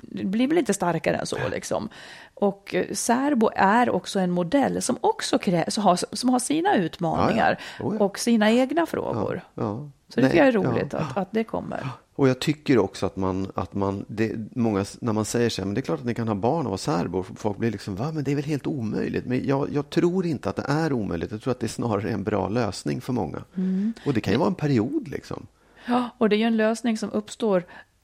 [0.01, 1.89] det blir väl inte starkare än så liksom.
[2.33, 6.75] Och eh, särbo är också en modell som också krä, som, har, som har sina
[6.75, 7.85] utmaningar ja, ja.
[7.85, 8.05] Oh, ja.
[8.05, 9.41] och sina egna frågor.
[9.55, 11.87] Så det tycker jag är roligt att, att det kommer.
[12.21, 15.65] Och jag tycker också att man, att man det, många, när man säger så här,
[15.65, 17.95] men det är klart att ni kan ha barn och vara särbo, folk blir liksom,
[17.95, 19.25] va, men det är väl helt omöjligt.
[19.25, 21.31] Men jag, jag tror inte att det är omöjligt.
[21.31, 23.43] Jag tror att det är snarare är en bra lösning för många.
[23.55, 23.93] Mm.
[24.05, 25.47] Och det kan ju vara en period liksom.
[25.85, 27.63] Ja, och det är ju en lösning som uppstår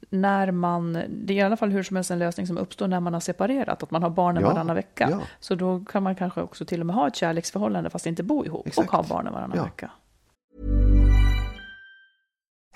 [0.09, 2.99] när man, det är i alla fall hur som helst en lösning som uppstår när
[2.99, 5.07] man har separerat, att man har barnen ja, varannan vecka.
[5.11, 5.21] Ja.
[5.39, 8.45] Så då kan man kanske också till och med ha ett kärleksförhållande fast inte bo
[8.45, 8.87] ihop Exakt.
[8.87, 9.63] och ha barnen varannan ja.
[9.63, 9.91] vecka.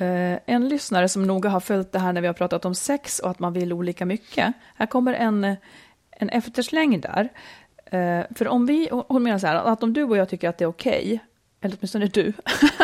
[0.00, 3.30] En lyssnare som noga har följt det här när vi har pratat om sex och
[3.30, 4.52] att man vill olika mycket.
[4.74, 5.56] Här kommer en,
[6.10, 7.28] en eftersläng där.
[7.90, 10.58] Eh, för om vi, hon menar så här, att om du och jag tycker att
[10.58, 11.18] det är okej, okay,
[11.60, 12.32] eller åtminstone du,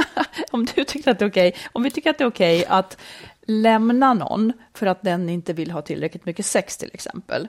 [0.50, 2.58] om du tycker att det är okej, okay, om vi tycker att det är okej
[2.58, 2.98] okay att
[3.42, 7.48] lämna någon för att den inte vill ha tillräckligt mycket sex till exempel,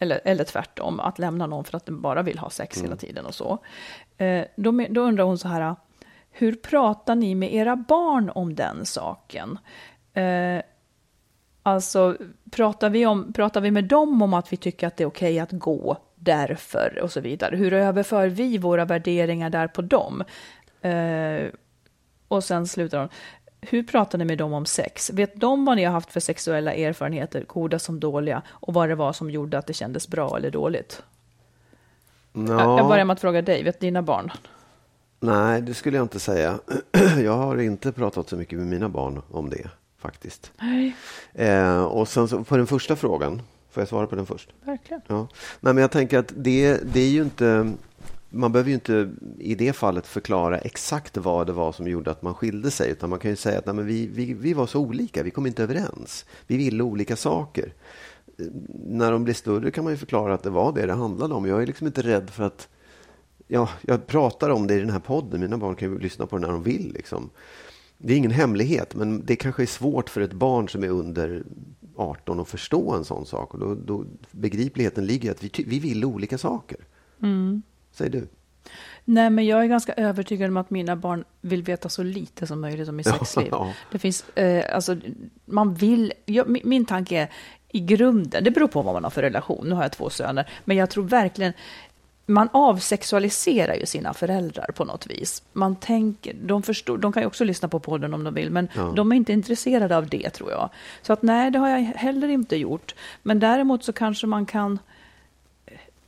[0.00, 2.86] eller, eller tvärtom, att lämna någon för att den bara vill ha sex mm.
[2.86, 3.58] hela tiden och så.
[4.18, 5.76] Eh, då, då undrar hon så här,
[6.38, 9.58] hur pratar ni med era barn om den saken?
[10.12, 10.62] Eh,
[11.62, 12.16] alltså,
[12.50, 15.32] pratar vi, om, pratar vi med dem om att vi tycker att det är okej
[15.32, 17.56] okay att gå därför och så vidare?
[17.56, 20.24] Hur överför vi våra värderingar där på dem?
[20.80, 21.48] Eh,
[22.28, 23.08] och sen slutar hon.
[23.60, 25.10] Hur pratar ni med dem om sex?
[25.10, 28.94] Vet de vad ni har haft för sexuella erfarenheter, goda som dåliga, och vad det
[28.94, 31.02] var som gjorde att det kändes bra eller dåligt?
[32.32, 32.60] No.
[32.60, 34.30] Jag börjar med att fråga dig, vet dina barn?
[35.26, 36.58] Nej, det skulle jag inte säga.
[37.24, 40.52] Jag har inte pratat så mycket med mina barn om det faktiskt.
[40.60, 40.96] Nej.
[41.34, 44.52] Eh, och sen så, på den första frågan, får jag svara på den först?
[44.64, 45.00] Verkligen.
[45.06, 45.28] Ja.
[45.60, 47.72] Nej, men jag tänker att det, det är ju inte
[48.30, 52.22] man behöver ju inte i det fallet förklara exakt vad det var som gjorde att
[52.22, 52.90] man skilde sig.
[52.90, 55.46] Utan man kan ju säga att nej, vi, vi, vi var så olika, vi kom
[55.46, 56.24] inte överens.
[56.46, 57.72] Vi ville olika saker.
[58.86, 61.46] När de blir större kan man ju förklara att det var det det handlade om.
[61.46, 62.68] Jag är liksom inte rädd för att
[63.46, 65.40] ja, jag pratar om det i den här podden.
[65.40, 66.92] Mina barn kan ju lyssna på det när de vill.
[66.92, 67.30] Liksom.
[67.98, 71.44] Det är ingen hemlighet, men det kanske är svårt för ett barn som är under
[71.96, 73.54] 18 att förstå en sån sak.
[73.54, 76.78] Och då, då, begripligheten ligger i att vi, vi vill olika saker.
[77.22, 77.62] Mm.
[77.92, 78.28] Säger du?
[79.04, 82.60] Nej, men jag är ganska övertygad om att mina barn vill veta så lite som
[82.60, 83.52] möjligt om mitt sexliv.
[83.92, 84.96] Det finns, eh, alltså,
[85.44, 87.30] man vill, jag, min, min tanke är
[87.68, 90.50] i grunden, det beror på vad man har för relation, nu har jag två söner,
[90.64, 91.52] men jag tror verkligen
[92.26, 95.42] man avsexualiserar ju sina föräldrar på något vis.
[95.52, 98.68] Man tänker, de, förstår, de kan ju också lyssna på podden om de vill, men
[98.76, 98.92] Ja.
[98.96, 100.70] de är inte intresserade av det tror jag.
[101.02, 102.94] Så att nej, det har jag heller inte gjort.
[103.22, 104.78] Men däremot så kanske man kan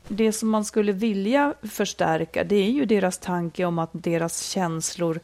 [0.09, 5.21] det som man skulle vilja förstärka, det är ju deras tanke om att deras känslor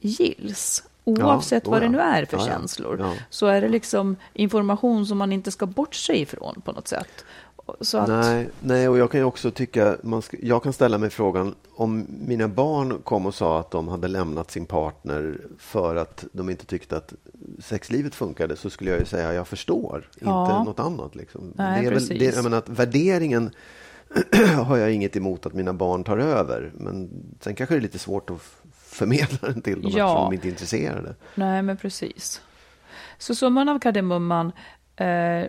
[0.00, 0.84] gills.
[1.04, 1.90] Oavsett oh vad det ja.
[1.92, 2.52] nu är för Ja, ja.
[2.52, 3.12] känslor, Ja.
[3.30, 7.24] så är det liksom information som man inte ska bortse ifrån på något sätt.
[7.66, 11.10] Att, Nej, nej, och jag kan ju också tycka, man ska, jag kan ställa mig
[11.10, 16.24] frågan om mina barn kom och sa att de hade lämnat sin partner för att
[16.32, 17.14] de inte tyckte att
[17.58, 20.42] sexlivet funkade så skulle jag ju säga jag förstår, Ja.
[20.58, 21.14] inte något annat.
[21.14, 21.52] Liksom.
[21.54, 23.50] Nej, det är väl, det, jag menar att värderingen
[24.66, 27.98] har jag inget emot att mina barn tar över, men sen kanske det är lite
[27.98, 28.40] svårt att
[28.74, 30.06] förmedla den till dem Ja.
[30.06, 31.14] eftersom de inte är intresserade.
[31.34, 32.40] Nej, men precis.
[33.18, 34.52] Så summan av kardemumman,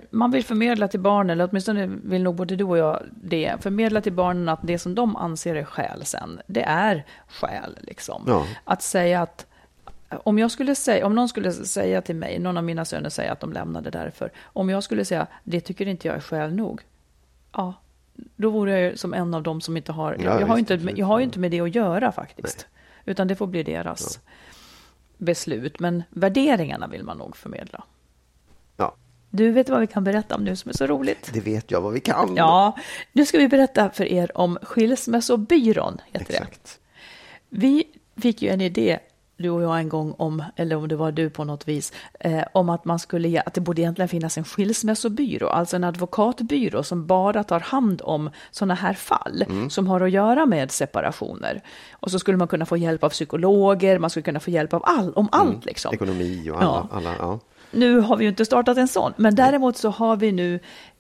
[0.09, 4.01] man vill förmedla till barnen, eller åtminstone vill nog både du och jag det, förmedla
[4.01, 7.77] till barnen att det som de anser är skäl sen, det är skäl.
[7.81, 8.23] Liksom.
[8.27, 8.45] Ja.
[8.63, 9.45] Att säga att
[10.09, 13.31] om, jag skulle säga, om någon skulle säga till mig, någon av mina söner säger
[13.31, 16.81] att de lämnade därför, om jag skulle säga det tycker inte jag är skäl nog,
[17.51, 17.73] ja,
[18.35, 20.57] då vore jag ju som en av dem som inte har, Ja, jag, jag, har
[20.57, 22.67] inte, jag har ju inte med det att göra faktiskt,
[23.05, 24.19] utan det får bli deras
[25.17, 27.83] beslut, men värderingarna vill man nog förmedla.
[28.77, 28.95] Ja,
[29.35, 31.29] Du vet vad vi kan berätta om nu som är så roligt?
[31.33, 32.33] det vet jag vad vi kan.
[32.35, 32.77] Ja,
[33.13, 36.33] nu ska vi berätta för er om Skilsmässobyrån, heter det.
[36.33, 36.79] Exakt.
[37.49, 37.83] Vi
[38.21, 38.99] fick ju en idé,
[39.37, 42.43] du och jag en gång om, eller om det var du på något vis, eh,
[42.53, 47.05] om att man skulle, att det borde egentligen finnas en skilsmässobyrå, alltså en advokatbyrå som
[47.07, 51.61] bara tar hand om sådana här fall som har att göra med separationer.
[51.91, 54.81] Och så skulle man kunna få hjälp av psykologer, man skulle kunna få hjälp av
[54.85, 55.93] all, om allt liksom.
[55.93, 56.97] Ekonomi och alla, Ja.
[56.97, 57.39] alla ja.
[57.75, 60.59] Nu har vi ju inte startat en sån, men däremot så har vi nu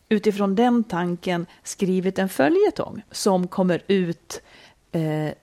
[0.09, 4.41] utifrån den tanken skrivit en följetong som kommer ut
[4.91, 5.33] eh,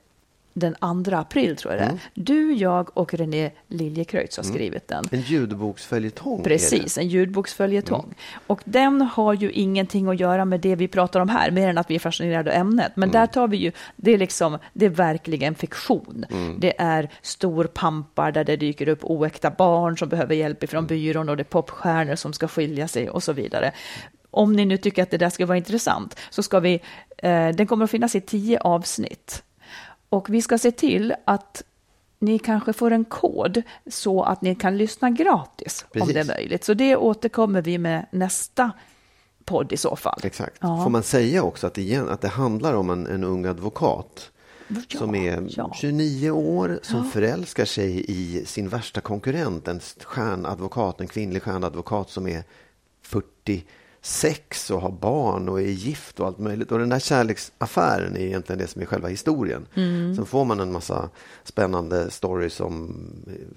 [0.55, 1.99] den 2 april, tror jag det är.
[2.15, 5.05] Du, jag och René Liljekreutz har skrivit den.
[5.11, 6.43] En ljudboksföljetong.
[6.43, 8.15] Precis, en ljudboksföljetong.
[8.47, 11.79] Och den har ju ingenting att göra med det vi pratar om här, mer än
[11.79, 12.93] att vi är fascinerade av ämnet.
[12.95, 16.25] Men där tar vi ju, det är liksom, det är verkligen fiktion.
[16.59, 21.37] Det är storpampar där det dyker upp oäkta barn som behöver hjälp ifrån byrån och
[21.37, 23.73] det är popstjärnor som ska skilja sig och så vidare.
[24.31, 26.81] Om ni nu tycker att det där ska vara intressant så ska vi,
[27.19, 29.43] eh, den kommer att finnas i tio avsnitt.
[30.13, 31.63] Och vi ska se till att
[32.19, 36.15] ni kanske får en kod så att ni kan lyssna gratis om Precis.
[36.15, 36.65] det är möjligt.
[36.65, 38.71] Så det återkommer vi med nästa
[39.45, 40.21] podd i så fall.
[40.23, 40.57] Exakt.
[40.61, 40.83] Ja.
[40.83, 44.31] Får man säga också att, igen, att det handlar om en, en ung advokat
[44.69, 45.73] Ja, som är ja.
[45.75, 52.29] 29 år, som förälskar sig i sin värsta konkurrent, en stjärnadvokat, en kvinnlig stjärnadvokat som
[52.29, 52.45] är
[54.03, 56.73] 46 och har barn och är gift och allt möjligt.
[56.73, 59.67] Och den där kärleksaffären är egentligen det som är själva historien.
[59.75, 60.15] Mm.
[60.17, 61.09] Sen får man en massa
[61.45, 62.97] spännande stories om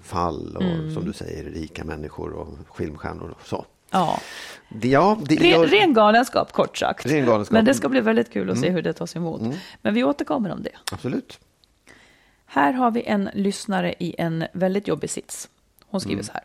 [0.02, 0.94] fall och Mm.
[0.94, 3.64] som du säger, rika människor och filmstjärnor och så.
[3.90, 4.20] Ja.
[4.68, 7.06] Det, ja, det, Ren, jag- ren galenskap, kort sagt.
[7.06, 7.46] Ren.
[7.50, 8.74] Men det ska bli väldigt kul att se Mm.
[8.74, 9.42] hur det tas emot.
[9.82, 10.70] Men vi återkommer om det.
[10.92, 11.40] Absolut.
[12.46, 15.48] Här har vi en lyssnare i en väldigt jobbig sits.
[15.86, 16.44] Hon skriver så här.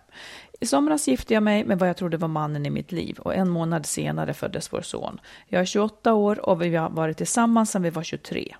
[0.63, 3.35] I somras gifte jag mig med vad jag trodde var mannen i mitt liv och
[3.35, 5.19] en månad senare föddes vår son.
[5.47, 8.55] Jag är 28 år och vi har varit tillsammans sedan vi var 23.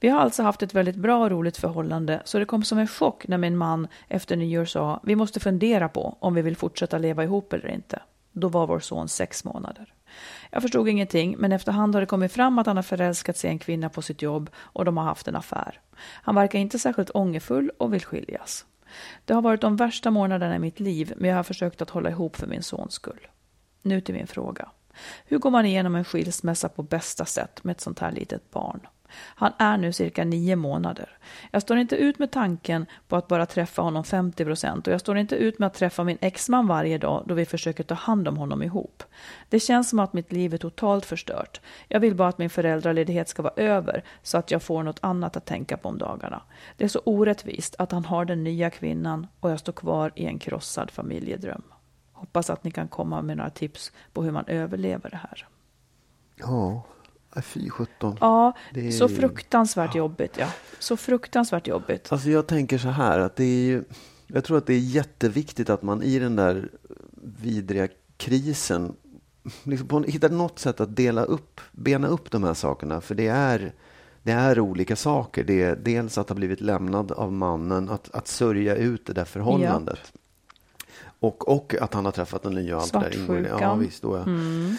[0.00, 2.88] Vi har alltså haft ett väldigt bra och roligt förhållande så det kom som en
[2.88, 6.98] chock när min man efter nyår sa vi måste fundera på om vi vill fortsätta
[6.98, 8.02] leva ihop eller inte.
[8.32, 9.94] Då var vår son sex månader.
[10.50, 13.52] Jag förstod ingenting men efterhand har det kommit fram att han har förälskat sig i
[13.52, 15.80] en kvinna på sitt jobb och de har haft en affär.
[16.22, 18.66] Han verkar inte särskilt ångerfull och vill skiljas.
[19.24, 22.10] Det har varit de värsta månaderna i mitt liv men jag har försökt att hålla
[22.10, 23.26] ihop för min sons skull.
[23.82, 24.68] Nu till min fråga.
[25.24, 28.80] Hur går man igenom en skilsmässa på bästa sätt med ett sånt här litet barn?
[29.16, 31.18] Han är nu cirka nio månader.
[31.50, 35.00] Jag står inte ut med tanken på att bara träffa honom 50 procent och jag
[35.00, 38.28] står inte ut med att träffa min exman varje dag då vi försöker ta hand
[38.28, 39.02] om honom ihop.
[39.48, 41.60] Det känns som att mitt liv är totalt förstört.
[41.88, 45.36] Jag vill bara att min föräldraledighet ska vara över så att jag får något annat
[45.36, 46.42] att tänka på om dagarna.
[46.76, 50.26] Det är så orättvist att han har den nya kvinnan och jag står kvar i
[50.26, 51.62] en krossad familjedröm.
[52.12, 55.46] Hoppas att ni kan komma med några tips på hur man överlever det här.
[56.36, 56.82] Ja,
[57.42, 58.16] fy sjutton.
[58.20, 60.36] Ja, Det är så fruktansvärt jobbigt.
[60.38, 60.46] Ja.
[60.78, 62.12] Så fruktansvärt jobbigt.
[62.12, 63.84] Alltså jag tänker så här att det är ju,
[64.26, 66.68] jag tror att det är jätteviktigt att man i den där
[67.22, 68.94] vidriga krisen
[69.62, 73.00] liksom på, hittar något sätt att dela upp, bena upp de här sakerna.
[73.00, 73.72] För det är,
[74.22, 75.44] det är olika saker.
[75.44, 79.24] Det är dels att ha blivit lämnad av mannen, att, att sörja ut det där
[79.24, 80.12] förhållandet.
[81.20, 83.48] Och, och att han har träffat en ny och allt där ingår.
[83.60, 84.24] Ja, visst, då, ja.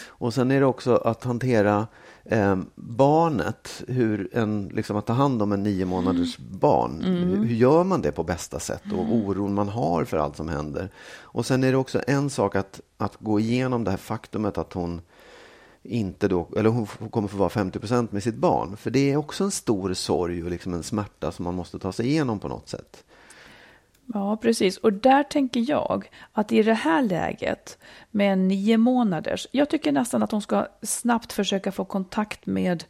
[0.08, 1.88] Och sen är det också att hantera
[2.26, 7.02] eh, barnet, hur en, liksom att ta hand om en nio månaders barn.
[7.04, 10.50] Hur, hur gör man det på bästa sätt och oron man har för allt som
[10.50, 10.90] händer.
[11.20, 14.74] Och sen är det också en sak att, att gå igenom det här faktumet att
[14.74, 15.02] hon
[15.84, 18.78] inte då, eller hon kommer få vara 50 procent med sitt barn.
[18.78, 21.92] För det är också en stor sorg och liksom en smärta som man måste ta
[21.92, 23.04] sig igenom på något sätt.
[24.14, 24.78] Ja, precis.
[24.78, 27.78] Och där tänker jag att i det här läget
[28.12, 32.84] med nio månaders, jag tycker nästan att hon ska snabbt försöka få kontakt med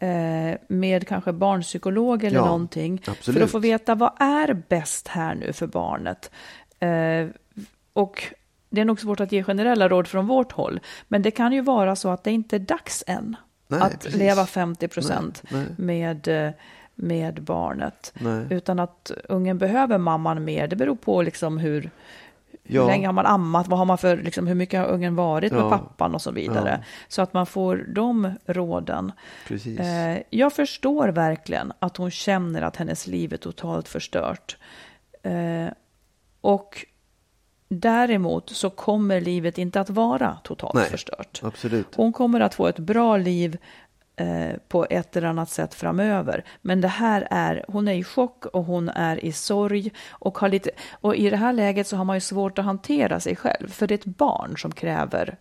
[0.00, 2.98] eh, med kanske barnpsykolog eller Ja, någonting.
[2.98, 3.42] För absolut.
[3.42, 6.30] att få veta vad är bäst här nu för barnet.
[6.78, 7.28] Eh,
[7.92, 8.24] och
[8.70, 10.80] det är nog svårt att ge generella råd från vårt håll.
[11.08, 13.36] Men det kan ju vara så att det inte är dags än
[13.68, 14.16] Nej, att precis.
[14.16, 15.42] leva 50 procent
[15.76, 16.52] med, eh,
[16.94, 18.12] med barnet.
[18.18, 18.46] Nej.
[18.50, 20.68] Utan att ungen behöver mamman mer.
[20.68, 21.90] Det beror på liksom hur, hur
[22.76, 22.86] Ja.
[22.86, 25.60] länge har man ammat, vad har man för, liksom, hur mycket har ungen varit med
[25.62, 25.70] Ja.
[25.70, 26.84] pappan och så vidare.
[27.08, 29.12] Så att man får de råden.
[29.48, 29.80] Precis.
[29.80, 34.56] Eh, jag förstår verkligen att hon känner att hennes liv är totalt förstört.
[35.22, 35.66] Eh,
[36.40, 36.86] och
[37.68, 41.40] däremot så kommer livet inte att vara totalt Nej, förstört.
[41.44, 41.86] Absolut.
[41.96, 43.58] Hon kommer att få ett bra liv
[44.16, 46.44] eh, på ett eller annat sätt framöver.
[46.62, 49.92] Men det här är, hon är i chock och hon är i sorg.
[50.10, 53.20] Och, har lite, och i det här läget så har man ju svårt att hantera
[53.20, 53.68] sig själv.
[53.68, 55.38] För det är ett barn som kräver Eh,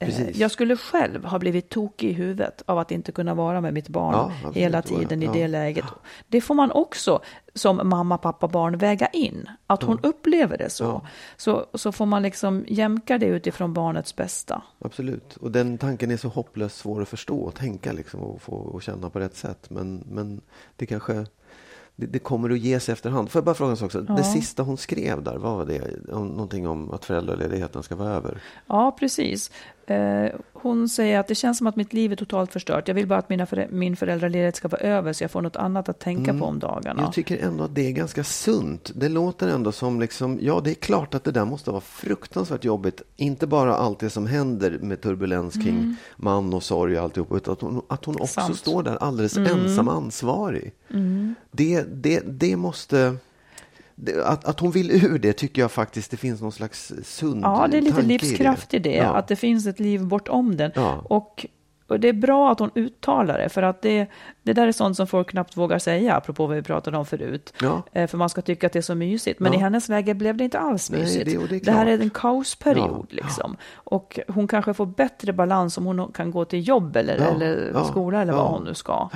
[0.00, 0.36] Precis.
[0.36, 3.88] Jag skulle själv ha blivit tokig i huvudet av att inte kunna vara med mitt
[3.88, 4.56] barn Ja, absolut.
[4.56, 5.32] hela tiden i Ja.
[5.32, 5.84] det läget.
[6.28, 7.20] Det får man också
[7.54, 9.48] som mamma, pappa, barn väga in.
[9.66, 10.84] Att hon upplever det så.
[10.84, 11.02] Ja.
[11.36, 11.66] så.
[11.74, 14.62] Så får man liksom jämka det utifrån barnets bästa.
[14.78, 15.36] Absolut.
[15.36, 18.82] Och den tanken är så hopplöst svår att förstå och tänka liksom och få och
[18.82, 19.70] känna på rätt sätt.
[19.70, 20.40] Men, men
[20.76, 21.26] det kanske
[21.96, 23.30] det, det kommer att ge sig efterhand.
[23.30, 24.00] Får jag bara fråga en sak också?
[24.00, 26.08] Det sista hon skrev där, vad var det?
[26.12, 28.42] Någonting om att föräldraledigheten ska vara över.
[28.66, 29.50] Ja, precis.
[29.90, 32.88] Eh, hon säger att det känns som att mitt liv är totalt förstört.
[32.88, 35.56] Jag vill bara att mina förä- min föräldraledighet ska vara över så jag får något
[35.56, 36.90] annat att tänka på om dagarna.
[36.90, 37.04] Mm.
[37.04, 38.90] Jag tycker ändå att det är ganska sunt.
[38.94, 42.64] Det låter ändå som, liksom, ja det är klart att det där måste vara fruktansvärt
[42.64, 43.02] jobbigt.
[43.16, 47.32] Inte bara allt det som händer med turbulens kring man och sorg och alltihop.
[47.32, 48.56] Utan att hon, att hon också Sant.
[48.56, 50.72] står där alldeles ensam ansvarig.
[51.50, 53.16] Det, det, det måste...
[54.02, 57.44] Det, att, att hon vill ur det tycker jag faktiskt det finns någon slags sund
[57.44, 59.04] Ja, det är lite livskraft i det, Ja.
[59.16, 60.70] att det finns ett liv bortom den.
[60.74, 61.00] Ja.
[61.04, 61.46] Och,
[61.88, 64.06] och det är bra att hon uttalar det, för att det,
[64.42, 67.52] det där är sånt som folk knappt vågar säga, apropå vad vi pratade om förut.
[67.60, 67.82] Ja.
[67.92, 70.36] Eh, För man ska tycka att det är så mysigt, men i hennes läge blev
[70.36, 71.24] det inte alls Nej, mysigt.
[71.26, 73.56] det- och det är här är en kaosperiod, liksom.
[73.74, 78.22] Och hon kanske får bättre balans om hon kan gå till jobb eller, eller skola
[78.22, 79.08] eller vad hon nu ska.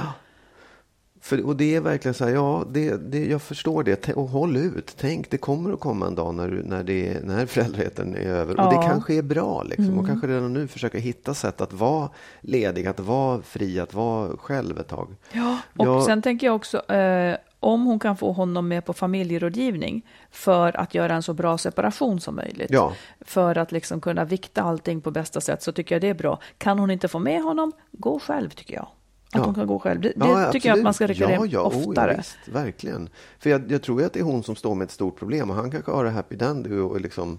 [1.24, 4.08] För, och det är verkligen så här, ja, det, det, jag förstår det.
[4.12, 4.94] Och håll ut.
[5.00, 8.50] Tänk, det kommer att komma en dag när, du- när, det, när föräldraheten är över.
[8.60, 8.82] Och det Ja.
[8.82, 8.90] Mm.
[8.90, 9.62] kanske är bra.
[9.62, 9.98] Liksom.
[9.98, 12.10] Och kanske redan nu försöka hitta sätt att vara
[12.40, 15.08] ledig, att vara fri, att vara själv ett tag.
[15.32, 16.04] Ja, och Ja.
[16.04, 20.94] sen tänker jag också eh, om hon kan få honom med på familjerådgivning för att
[20.94, 22.70] göra en så bra separation som möjligt.
[22.70, 22.92] Ja.
[23.20, 26.38] För att liksom kunna vikta allting på bästa sätt så tycker jag det är bra.
[26.58, 28.86] Kan hon inte få med honom, gå själv tycker jag.
[29.34, 29.44] Att Ja.
[29.44, 30.00] hon kan gå själv.
[30.00, 32.10] Det, Ja, tycker jag att man ska rekommendera ja, ja, oftare.
[32.10, 33.08] Oh, ja, visst, verkligen.
[33.38, 35.50] För jag, jag tror ju att det är hon som står med ett stort problem.
[35.50, 37.38] Och han kanske har det happy dandy och liksom...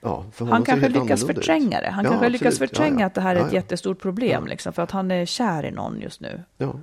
[0.00, 1.90] Ja, han kanske lyckas förtränga det.
[1.90, 2.70] Han Ja, kanske lyckas absolut.
[2.70, 4.46] förtränga Ja, att det här är ett jättestort problem.
[4.46, 6.42] Liksom, för att han är kär i någon just nu.
[6.56, 6.74] Ja.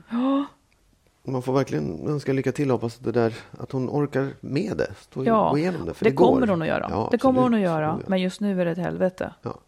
[1.28, 4.78] Man får verkligen önska lycka till och hoppas att, det där, att hon orkar med
[4.78, 4.94] det.
[5.02, 5.94] Stå, Ja, gå igenom det.
[5.94, 7.08] För det, det, kommer hon att göra.
[7.12, 7.96] Det kommer hon att göra.
[7.96, 8.00] Oh.
[8.08, 9.34] Men just nu är det ett helvete.
[9.42, 9.60] Ja.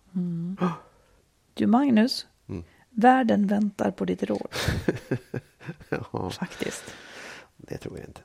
[1.53, 2.34] Du Magnus, Mm.
[2.95, 4.47] Världen väntar på ditt råd.
[5.89, 6.83] Ja, Faktiskt.
[7.57, 8.21] det tror jag inte.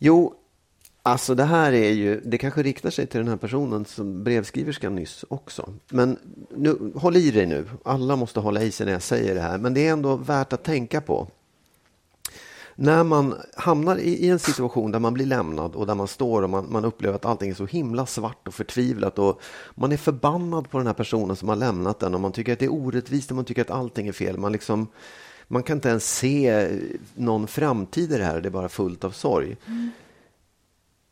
[0.00, 0.34] Jo,
[1.02, 4.94] alltså det här är ju, det kanske riktar sig till den här personen som brevskriverskan
[4.94, 5.72] nyss också.
[5.88, 6.18] Men
[6.56, 7.68] nu, håll i dig nu.
[7.84, 9.58] Alla måste hålla i sig när jag säger det här.
[9.58, 11.28] Men det är ändå värt att tänka på.
[12.76, 16.42] När man hamnar i, i en situation där man blir lämnad och där man står
[16.42, 19.40] och man, man upplever att allting är så himla svart och förtvivlat och
[19.74, 22.58] man är förbannad på den här personen som har lämnat den och man tycker att
[22.58, 24.38] det är orättvist och man tycker att allting är fel.
[24.38, 24.88] Man, liksom,
[25.48, 26.68] man kan inte ens se
[27.14, 29.56] någon framtid i det här, det är bara fullt av sorg.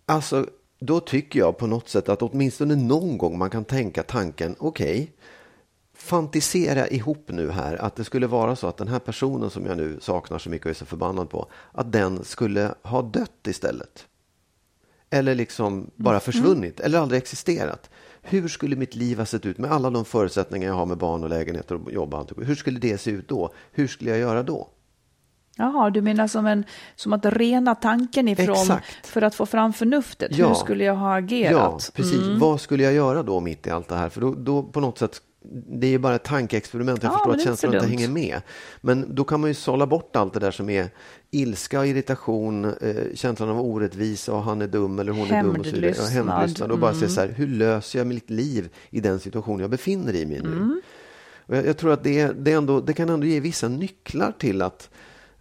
[0.06, 0.46] Alltså,
[0.78, 5.12] då tycker jag på något sätt att åtminstone någon gång man kan tänka tanken, okej,
[6.02, 9.76] fantisera ihop nu här att det skulle vara så att den här personen som jag
[9.76, 14.06] nu saknar så mycket och är så förbannad på, att den skulle ha dött istället.
[15.10, 17.90] Eller liksom bara försvunnit, eller aldrig existerat.
[18.22, 21.22] Hur skulle mitt liv ha sett ut med alla de förutsättningar jag har med barn
[21.22, 22.44] och lägenheter och jobb och?
[22.44, 23.54] Hur skulle det se ut då?
[23.72, 24.68] Hur skulle jag göra då?
[25.56, 26.64] Jaha, du menar som, en,
[26.96, 29.06] som att rena tanken ifrån Exakt.
[29.06, 30.36] för att få fram förnuftet.
[30.36, 30.48] Ja.
[30.48, 31.52] Hur skulle jag ha agerat?
[31.52, 32.20] Ja, precis.
[32.40, 34.08] Vad skulle jag göra då mitt i allt det här?
[34.08, 35.20] För då, då på något sätt,
[35.50, 37.02] det är ju bara ett tankeexperiment.
[37.02, 38.40] Jag Ja, förstår att känslorna inte hänger med.
[38.80, 40.88] Men då kan man ju sålla bort allt det där som är
[41.30, 45.66] ilska, irritation, eh, känslan av orättvisa och han är dum eller hon är dum och
[45.66, 45.94] så vidare.
[45.98, 46.70] Ja, Hämndlystnad.
[46.72, 50.14] Och bara se så här, hur löser jag mitt liv i den situation jag befinner
[50.14, 50.48] i mig nu?
[50.52, 50.80] Mm.
[51.46, 54.62] Och jag, jag tror att det, det, ändå, det kan ändå ge vissa nycklar till
[54.62, 54.90] att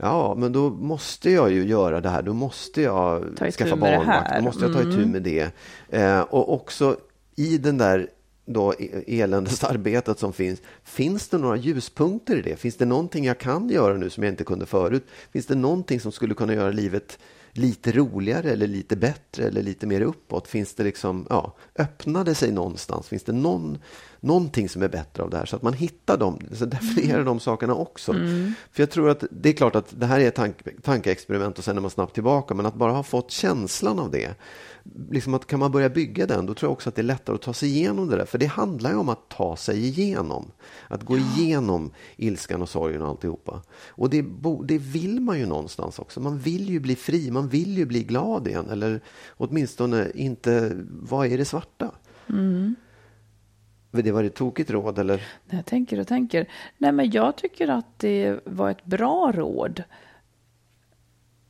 [0.04, 2.22] Ja, men då måste jag ju göra det här.
[2.22, 3.24] Då måste jag
[3.58, 4.32] skaffa barnvakt.
[4.38, 5.10] Då måste jag ta itu Mm.
[5.12, 5.52] med det.
[5.90, 6.96] Eh, och också
[7.36, 8.08] i den där
[8.54, 12.56] då e, eländesarbetet som finns, finns det några ljuspunkter i det?
[12.56, 15.06] Finns det någonting jag kan göra nu som jag inte kunde förut?
[15.32, 17.20] Finns det någonting som skulle kunna göra livet
[17.54, 20.48] lite roligare eller lite bättre eller lite mer uppåt?
[20.48, 23.08] Finns det liksom, ja, öppnar det sig någonstans?
[23.08, 23.78] Finns det någon,
[24.24, 25.46] någonting som är bättre av det här?
[25.46, 28.14] Så att man hittar dem, så definierar de sakerna också.
[28.72, 31.64] För jag tror att det är klart att det här är ett tank, tankeexperiment och
[31.64, 34.36] sen är man snabbt tillbaka, men att bara ha fått känslan av det,
[35.12, 37.36] liksom att kan man börja bygga den, då tror jag också att det är lättare
[37.36, 38.26] att ta sig igenom det där.
[38.26, 40.52] För det handlar ju om att ta sig igenom.
[40.88, 43.62] Att gå igenom ilskan och sorgen och alltihopa.
[43.88, 44.26] Och det,
[44.64, 46.20] det vill man ju någonstans också.
[46.20, 48.70] Man vill ju bli fri, man vill ju bli glad igen.
[48.70, 49.02] Eller
[49.38, 51.92] åtminstone inte vara i det svarta.
[53.92, 55.22] Det var ett tokigt råd eller?
[55.50, 56.48] Jag tänker och tänker.
[56.78, 59.84] Nej, men jag tycker att det var ett bra råd.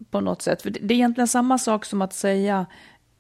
[0.10, 0.62] På något sätt.
[0.62, 2.66] För det är egentligen samma sak som att säga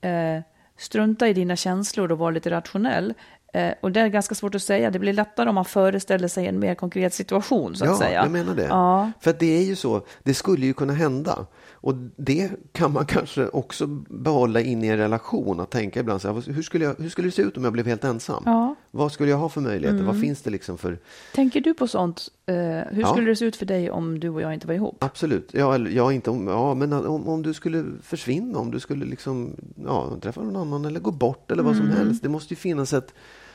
[0.01, 0.39] eh,
[0.77, 3.13] strunta i dina känslor och vara lite rationell.
[3.53, 4.91] Eh, och det är ganska svårt att säga.
[4.91, 8.23] Det blir lättare om man föreställer sig en mer konkret situation så att ja, säga.
[8.23, 8.65] jag menar det.
[8.65, 9.11] Ja.
[9.19, 11.45] För att det är ju så, det skulle ju kunna hända.
[11.71, 15.59] Och det kan man kanske också behålla in i en relation.
[15.59, 17.73] Att tänka ibland så här, hur skulle, jag, hur skulle det se ut om jag
[17.73, 18.43] blev helt ensam?
[18.45, 18.75] Ja.
[18.93, 19.03] Mm.
[19.03, 20.03] Vad skulle jag ha för möjligheter?
[20.03, 20.99] Vad finns det liksom för...
[21.35, 22.29] Tänker du på sånt?
[22.45, 23.07] Eh, hur Ja.
[23.07, 25.03] skulle det se ut för dig om du och jag inte var ihop?
[25.03, 25.49] Absolut.
[25.53, 29.05] Ja, eller, ja, inte om, ja men om, om du skulle försvinna, om du skulle
[29.05, 31.87] liksom, ja, träffa någon annan eller gå bort eller vad Mm.
[31.87, 32.23] som helst.
[32.23, 33.13] Det måste ju finnas ett...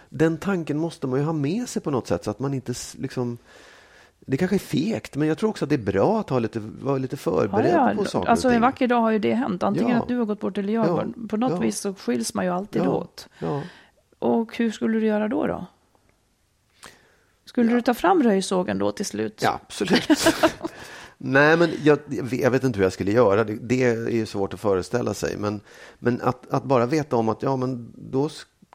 [0.09, 2.75] Den tanken måste man ju ha med sig på något sätt så att man inte
[2.99, 3.39] liksom...
[4.29, 6.61] Det kanske är fegt, men jag tror också att det är bra att ha lite,
[6.83, 9.63] vara lite förberedd på saker Alltså en vacker dag har ju det hänt.
[9.63, 10.03] Antingen Ja.
[10.03, 10.87] att du har gått bort eller jag.
[10.87, 11.05] Ja.
[11.29, 11.59] På något Ja.
[11.59, 12.91] vis så skiljs man ju alltid Ja.
[12.91, 13.29] åt.
[14.27, 14.35] Ja.
[14.35, 15.47] Och hur skulle du göra då?
[15.47, 15.67] då?
[17.45, 19.41] Skulle du ta fram röjsågen då till slut?
[19.43, 20.09] Ja, absolut.
[21.19, 21.99] Nej, men jag,
[22.31, 23.45] jag vet inte hur jag skulle göra.
[23.45, 25.37] Det, det är ju svårt att föreställa sig.
[25.37, 25.61] Men,
[25.99, 28.29] men att, att bara veta om att ja, men då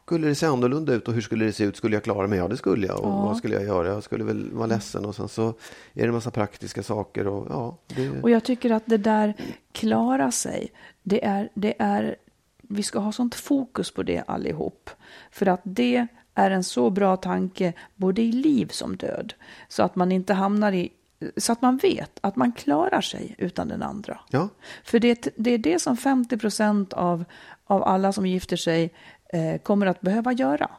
[0.04, 1.76] skulle det se annorlunda ut och hur skulle det se ut?
[1.76, 2.38] Skulle jag klara mig?
[2.38, 3.00] Ja, det skulle jag.
[3.00, 3.88] Och vad skulle jag göra?
[3.88, 5.54] Jag skulle väl vara ledsen och sen så är
[5.92, 7.26] det en massa praktiska saker.
[7.26, 9.34] Och, ja, det, Och jag tycker att det där
[9.72, 10.72] klara sig,
[11.02, 12.16] det är, det är,
[12.74, 14.90] vi ska ha sånt fokus på det allihop.
[15.30, 19.34] För att det är en så bra tanke både i liv som död.
[19.68, 20.92] Så att man inte hamnar i,
[21.36, 24.20] så att man vet att man klarar sig utan den andra.
[24.30, 24.48] ja,
[24.84, 27.24] För det, det är det som 50 procent av,
[27.64, 28.90] av alla som gifter sig
[29.32, 30.70] eh, kommer att behöva göra.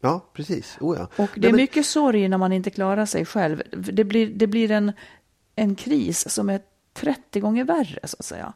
[0.00, 0.76] ja, precis.
[0.80, 1.08] Oh, ja.
[1.24, 3.62] Och det Nej, är men- mycket sorg när man inte klarar sig själv.
[3.70, 4.92] Det blir, det blir en,
[5.56, 6.60] en kris som är
[6.94, 8.52] 30 gånger värre, så att säga.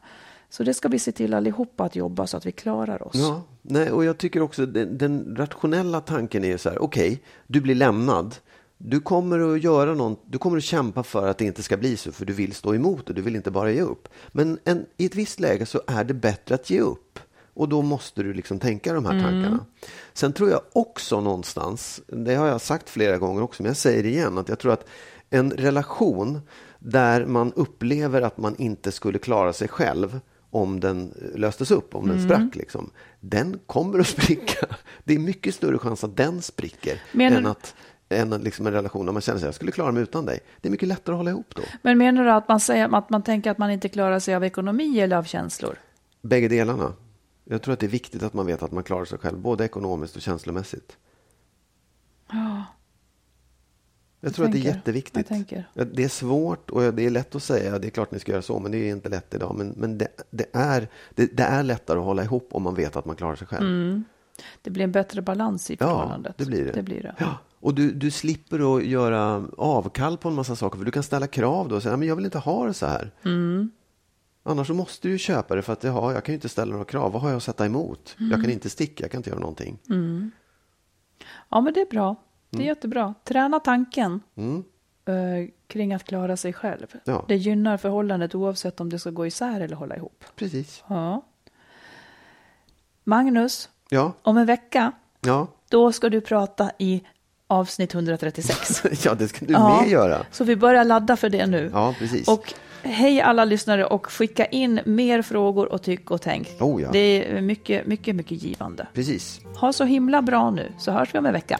[0.51, 3.15] Så det ska vi se till allihopa att jobba så att vi klarar oss.
[3.15, 7.61] Ja, nej, och jag tycker också den, den rationella tanken är så här, okej, du
[7.61, 8.35] blir lämnad.
[8.77, 11.97] Du kommer att göra någon, du kommer att kämpa för att det inte ska bli
[11.97, 14.07] så, för du vill stå emot det, du vill inte bara ge upp.
[14.27, 17.19] Men en, i ett visst läge så är det bättre att ge upp.
[17.53, 19.65] Och då måste du liksom tänka de här tankarna.
[20.13, 24.03] Sen tror jag också någonstans, det har jag sagt flera gånger också, men jag säger
[24.03, 24.87] det igen, att jag tror att
[25.29, 26.41] en relation
[26.79, 30.19] där man upplever att man inte skulle klara sig själv
[30.51, 34.65] om den löstes upp, om den sprack, liksom, den kommer att spricka.
[35.03, 37.75] Det är mycket större chans att den spricker Menar- än att
[38.09, 40.39] än liksom en relation där man känner sig jag skulle klara mig utan dig.
[40.61, 41.61] Det är mycket lättare att hålla ihop då.
[41.81, 44.43] Men menar du att man, säger, att man tänker att man inte klarar sig av
[44.43, 45.75] ekonomi eller av känslor?
[46.21, 46.93] Bägge delarna.
[47.43, 49.65] Jag tror att det är viktigt att man vet att man klarar sig själv, både
[49.65, 50.97] ekonomiskt och känslomässigt.
[52.31, 52.63] Ja,
[54.23, 55.27] Jag tror att det är jätteviktigt.
[55.29, 55.63] Jag.
[55.73, 58.31] Ja, Det är svårt och det är lätt att säga det är klart ni ska
[58.31, 59.55] göra så, men det är inte lätt idag.
[59.57, 62.95] Men, men det, det, är, det, det är lättare att hålla ihop om man vet
[62.95, 64.01] att man klarar sig själv.
[64.61, 66.35] det blir en bättre balans i Ja, förhållandet.
[66.37, 66.71] det blir det.
[66.71, 67.15] det, blir det.
[67.17, 71.03] Ja, och du, du slipper att göra avkall på en massa saker, för du kan
[71.03, 73.11] ställa krav då och säga, men jag vill inte ha det så här.
[73.25, 73.71] Mm.
[74.43, 76.71] Annars så måste du ju köpa det för att ja, jag kan ju inte ställa
[76.71, 77.11] några krav.
[77.11, 78.15] Vad har jag att sätta emot?
[78.17, 78.41] Jag Mm.
[78.41, 79.77] kan inte sticka, jag kan inte göra någonting.
[81.49, 82.15] Ja, men det är bra.
[82.57, 83.13] Det är jättebra.
[83.23, 84.63] Träna tanken Mm.
[85.05, 86.87] eh, kring att klara sig själv.
[87.05, 87.25] Ja.
[87.27, 90.23] Det gynnar förhållandet oavsett om det ska gå isär eller hålla ihop.
[90.35, 90.83] Precis.
[90.87, 91.21] Ja.
[93.03, 94.91] Magnus, Ja, om en vecka,
[95.25, 97.03] ja, då ska du prata i
[97.47, 98.83] avsnitt 136.
[99.05, 100.25] ja, det ska du med göra.
[100.31, 101.69] Så vi börjar ladda för det nu.
[101.73, 102.27] Ja, precis.
[102.27, 106.47] Och hej alla lyssnare och skicka in mer frågor och tyck och tänk.
[106.59, 106.89] Oh, ja.
[106.91, 106.99] Det
[107.37, 108.87] är mycket, mycket, mycket givande.
[108.93, 109.39] Precis.
[109.55, 111.59] Ha så himla bra nu så hörs vi om en vecka.